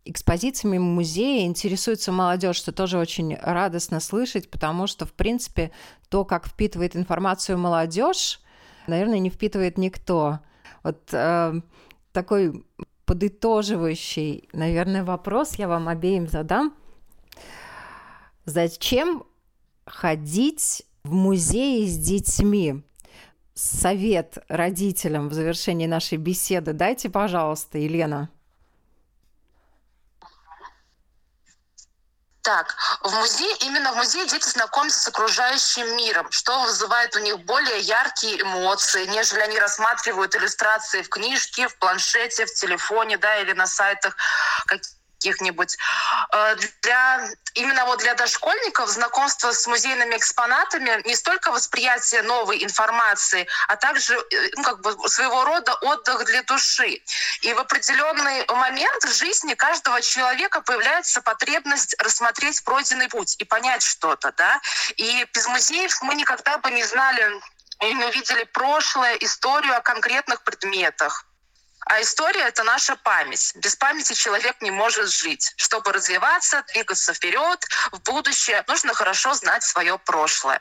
экспозициями 0.05 0.79
музея 0.79 1.47
интересуется 1.47 2.11
молодежь, 2.11 2.57
что 2.57 2.73
тоже 2.73 2.99
очень 2.99 3.37
радостно 3.37 4.01
слышать, 4.01 4.51
потому 4.51 4.89
что, 4.89 5.07
в 5.07 5.13
принципе, 5.13 5.71
то, 6.09 6.25
как 6.25 6.49
впитывает 6.49 6.97
информацию 6.97 7.57
молодежь, 7.57 8.41
наверное, 8.87 9.19
не 9.19 9.31
впитывает 9.31 9.79
никто. 9.79 10.41
Вот 10.83 11.09
э, 11.13 11.61
такой 12.13 12.65
подытоживающий, 13.05 14.49
наверное, 14.53 15.05
вопрос 15.05 15.57
я 15.57 15.69
вам 15.69 15.89
обеим 15.89 16.29
задам. 16.29 16.75
Зачем 18.45 19.25
ходить 19.87 20.85
в 21.03 21.13
музеи 21.13 21.87
с 21.87 21.99
детьми? 21.99 22.83
Совет 23.55 24.39
родителям 24.49 25.29
в 25.29 25.33
завершении 25.33 25.87
нашей 25.87 26.19
беседы 26.19 26.73
дайте, 26.73 27.09
пожалуйста, 27.09 27.79
Елена. 27.79 28.31
Так, 32.45 32.77
в 33.01 33.11
музее, 33.15 33.57
именно 33.61 33.91
в 33.93 33.97
музее 33.97 34.27
дети 34.27 34.47
знакомятся 34.47 35.01
с 35.01 35.09
окружающим 35.09 35.97
миром, 35.97 36.31
что 36.31 36.61
вызывает 36.65 37.17
у 37.17 37.21
них 37.21 37.39
более 37.39 37.81
яркие 37.81 38.43
эмоции, 38.43 39.07
нежели 39.07 39.41
они 39.41 39.59
рассматривают 39.59 40.37
иллюстрации 40.37 41.01
в 41.01 41.09
книжке, 41.09 41.69
в 41.69 41.79
планшете, 41.79 42.45
в 42.45 42.53
телефоне, 42.53 43.17
да, 43.17 43.39
или 43.39 43.55
на 43.55 43.67
сайтах 43.67 44.15
каких-нибудь. 45.25 45.77
Э, 46.33 46.57
для, 46.83 47.29
именно 47.55 47.85
вот 47.87 48.01
для 48.01 48.15
дошкольников 48.15 48.91
знакомство 48.91 49.53
с 49.53 49.67
музейными 49.67 50.17
экспонатами 50.17 51.01
не 51.07 51.17
столько 51.17 51.51
восприятие 51.53 52.23
новой 52.23 52.63
информации, 52.63 53.47
а 53.69 53.77
также 53.77 54.15
э, 54.15 54.51
ну, 54.57 54.63
как 54.63 54.81
бы 54.81 55.09
своего 55.09 55.45
рода 55.45 55.75
отдых 55.75 56.25
для 56.27 56.43
души. 56.43 57.01
И 57.43 57.53
в 57.53 57.59
определенный 57.59 58.45
момент 58.49 59.05
в 59.05 59.13
жизни 59.13 59.55
каждого 59.55 60.01
человека 60.03 60.61
появляется 60.61 61.21
потребность 61.23 61.95
рассмотреть 61.99 62.63
пройденный 62.65 63.09
путь 63.09 63.37
и 63.39 63.45
понять 63.45 63.83
что-то. 63.83 64.33
Да? 64.33 64.61
И 64.97 65.27
без 65.33 65.47
музеев 65.47 66.03
мы 66.03 66.15
никогда 66.15 66.59
бы 66.59 66.71
не 66.71 66.85
знали 66.85 67.41
и 67.81 67.93
не 67.93 68.05
увидели 68.05 68.45
прошлое, 68.45 69.15
историю 69.17 69.77
о 69.77 69.81
конкретных 69.81 70.43
предметах. 70.43 71.27
А 71.87 72.01
история— 72.01 72.41
это 72.49 72.65
наша 72.65 72.97
память. 72.97 73.53
Без 73.57 73.77
памяти 73.77 74.15
человек 74.15 74.61
не 74.63 74.71
может 74.71 75.11
жить. 75.11 75.53
Чтобы 75.57 75.93
развиваться, 75.93 76.65
двигаться 76.73 77.13
вперед, 77.13 77.65
в 77.93 78.01
будущее, 78.03 78.65
нужно 78.67 78.95
хорошо 78.95 79.35
знать 79.35 79.63
свое 79.63 79.99
прошлое. 79.99 80.61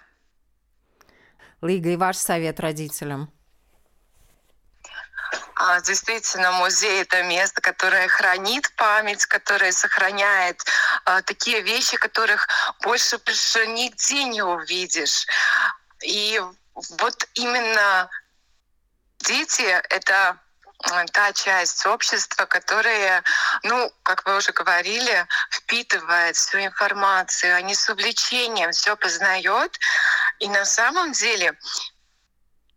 Лига, 1.62 1.90
и 1.90 1.96
ваш 1.96 2.18
совет 2.18 2.60
родителям? 2.60 3.32
А, 5.56 5.80
действительно, 5.82 6.52
музей 6.52 7.02
это 7.02 7.24
место, 7.24 7.62
которое 7.62 8.08
хранит 8.10 8.70
память, 8.76 9.26
которое 9.26 9.72
сохраняет 9.72 10.62
а, 11.06 11.22
такие 11.22 11.62
вещи, 11.62 11.96
которых 11.96 12.48
больше 12.82 13.18
больше 13.20 13.66
нигде 13.68 14.26
не 14.26 14.42
увидишь. 14.42 15.26
И 16.04 16.42
вот 16.74 17.30
именно 17.36 18.10
дети 19.20 19.62
это 19.62 20.38
та 21.12 21.32
часть 21.34 21.86
общества, 21.86 22.46
которая, 22.46 23.24
ну, 23.64 23.92
как 24.04 24.26
вы 24.26 24.38
уже 24.38 24.52
говорили, 24.52 25.28
впитывает 25.50 26.36
всю 26.36 26.60
информацию, 26.60 27.56
они 27.56 27.74
с 27.74 27.90
увлечением 27.90 28.72
все 28.72 28.96
познает. 28.96 29.80
И 30.40 30.50
на 30.50 30.66
самом 30.66 31.14
деле 31.14 31.58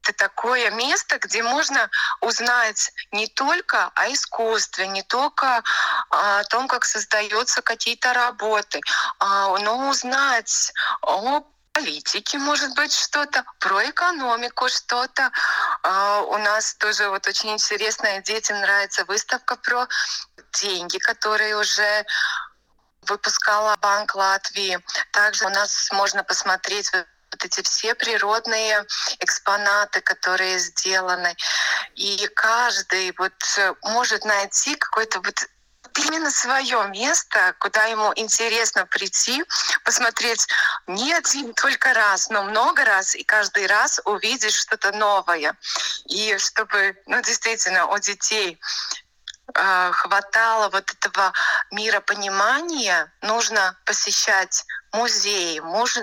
это 0.02 0.12
такое 0.12 0.70
место, 0.70 1.18
где 1.18 1.42
можно 1.42 1.90
узнать 2.20 2.92
не 3.10 3.26
только 3.26 3.90
о 3.94 4.12
искусстве, 4.12 4.86
не 4.86 5.02
только 5.02 5.62
о 6.10 6.44
том, 6.44 6.68
как 6.68 6.84
создаются 6.84 7.60
какие-то 7.60 8.12
работы, 8.12 8.80
а, 9.18 9.58
но 9.58 9.88
узнать 9.88 10.72
о 11.02 11.44
политики, 11.76 12.36
может 12.36 12.74
быть, 12.74 12.92
что-то, 12.92 13.44
про 13.58 13.90
экономику 13.90 14.68
что-то. 14.68 15.30
А, 15.82 16.22
у 16.22 16.38
нас 16.38 16.74
тоже 16.74 17.08
вот 17.10 17.26
очень 17.26 17.50
интересная, 17.50 18.22
детям 18.22 18.60
нравится 18.60 19.04
выставка 19.04 19.56
про 19.56 19.86
деньги, 20.54 20.96
которые 20.98 21.56
уже 21.56 22.06
выпускала 23.02 23.76
Банк 23.82 24.14
Латвии. 24.14 24.78
Также 25.12 25.44
у 25.44 25.50
нас 25.50 25.90
можно 25.92 26.24
посмотреть 26.24 26.90
вот 26.92 27.44
эти 27.44 27.62
все 27.62 27.94
природные 27.94 28.86
экспонаты, 29.20 30.00
которые 30.00 30.58
сделаны. 30.58 31.36
И 31.94 32.26
каждый 32.34 33.14
вот 33.18 33.34
может 33.82 34.24
найти 34.24 34.76
какой-то 34.76 35.20
вот 35.20 35.46
именно 35.98 36.30
свое 36.30 36.88
место, 36.88 37.54
куда 37.58 37.84
ему 37.84 38.12
интересно 38.16 38.86
прийти, 38.86 39.44
посмотреть 39.84 40.46
не 40.86 41.12
один 41.12 41.54
только 41.54 41.94
раз, 41.94 42.28
но 42.28 42.42
много 42.44 42.84
раз, 42.84 43.14
и 43.14 43.24
каждый 43.24 43.66
раз 43.66 44.00
увидеть 44.04 44.54
что-то 44.54 44.92
новое. 44.92 45.56
И 46.06 46.36
чтобы, 46.38 46.96
ну, 47.06 47.20
действительно, 47.22 47.86
у 47.86 47.98
детей 47.98 48.58
э, 49.54 49.90
хватало 49.92 50.68
вот 50.70 50.90
этого 50.90 51.32
миропонимания, 51.70 53.12
нужно 53.22 53.76
посещать 53.84 54.64
музеи, 54.92 55.60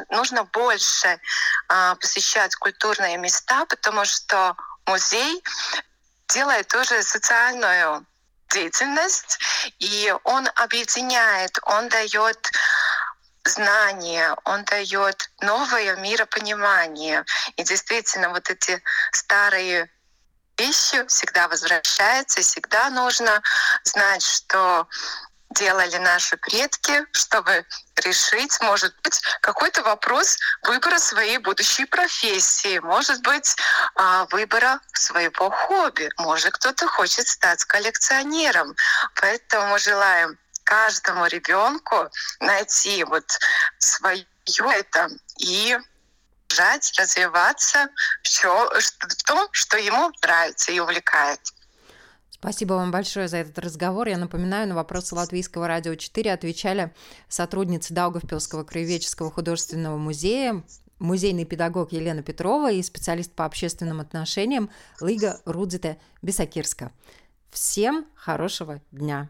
нужно 0.09 0.43
больше 0.45 1.19
э, 1.69 1.95
посещать 1.99 2.55
культурные 2.55 3.17
места, 3.17 3.65
потому 3.65 4.05
что 4.05 4.55
музей 4.85 5.43
делает 6.27 6.67
тоже 6.67 7.03
социальную 7.03 8.05
деятельность, 8.53 9.39
и 9.79 10.13
он 10.23 10.47
объединяет, 10.55 11.57
он 11.63 11.89
дает 11.89 12.51
знания, 13.45 14.35
он 14.45 14.63
дает 14.65 15.29
новое 15.41 15.95
миропонимание. 15.97 17.25
И 17.57 17.63
действительно, 17.63 18.29
вот 18.29 18.49
эти 18.49 18.81
старые 19.11 19.89
вещи 20.57 21.05
всегда 21.07 21.47
возвращаются, 21.47 22.41
всегда 22.41 22.89
нужно 22.89 23.41
знать, 23.83 24.23
что 24.23 24.87
делали 25.53 25.97
наши 25.97 26.37
предки, 26.37 27.05
чтобы 27.11 27.65
решить, 27.97 28.59
может 28.61 28.93
быть, 29.03 29.21
какой-то 29.41 29.83
вопрос 29.83 30.37
выбора 30.63 30.97
своей 30.97 31.37
будущей 31.37 31.85
профессии, 31.85 32.79
может 32.79 33.21
быть, 33.21 33.55
а, 33.95 34.25
выбора 34.31 34.79
своего 34.93 35.49
хобби, 35.49 36.09
может, 36.17 36.53
кто-то 36.53 36.87
хочет 36.87 37.27
стать 37.27 37.63
коллекционером. 37.65 38.75
Поэтому 39.15 39.67
мы 39.67 39.79
желаем 39.79 40.37
каждому 40.63 41.25
ребенку 41.27 42.09
найти 42.39 43.03
вот 43.03 43.25
свое 43.79 44.25
это 44.45 45.09
и 45.37 45.77
жать, 46.49 46.93
развиваться 46.97 47.87
в 48.23 49.23
том, 49.25 49.47
что 49.51 49.77
ему 49.77 50.11
нравится 50.21 50.71
и 50.71 50.79
увлекает. 50.79 51.39
Спасибо 52.43 52.73
вам 52.73 52.91
большое 52.91 53.29
за 53.29 53.37
этот 53.37 53.57
разговор. 53.57 54.09
Я 54.09 54.17
напоминаю, 54.17 54.67
на 54.67 54.75
вопросы 54.75 55.15
Латвийского 55.15 55.65
радио 55.65 55.95
4 55.95 56.33
отвечали 56.33 56.93
сотрудницы 57.29 57.93
Даугавпилского 57.93 58.65
краеведческого 58.65 59.31
художественного 59.31 59.95
музея, 59.95 60.61
музейный 60.99 61.45
педагог 61.45 61.93
Елена 61.93 62.21
Петрова 62.21 62.69
и 62.69 62.83
специалист 62.83 63.31
по 63.31 63.45
общественным 63.45 64.01
отношениям 64.01 64.69
Лига 64.99 65.39
Рудзите 65.45 65.97
Бесакирска. 66.21 66.91
Всем 67.49 68.07
хорошего 68.13 68.81
дня! 68.91 69.29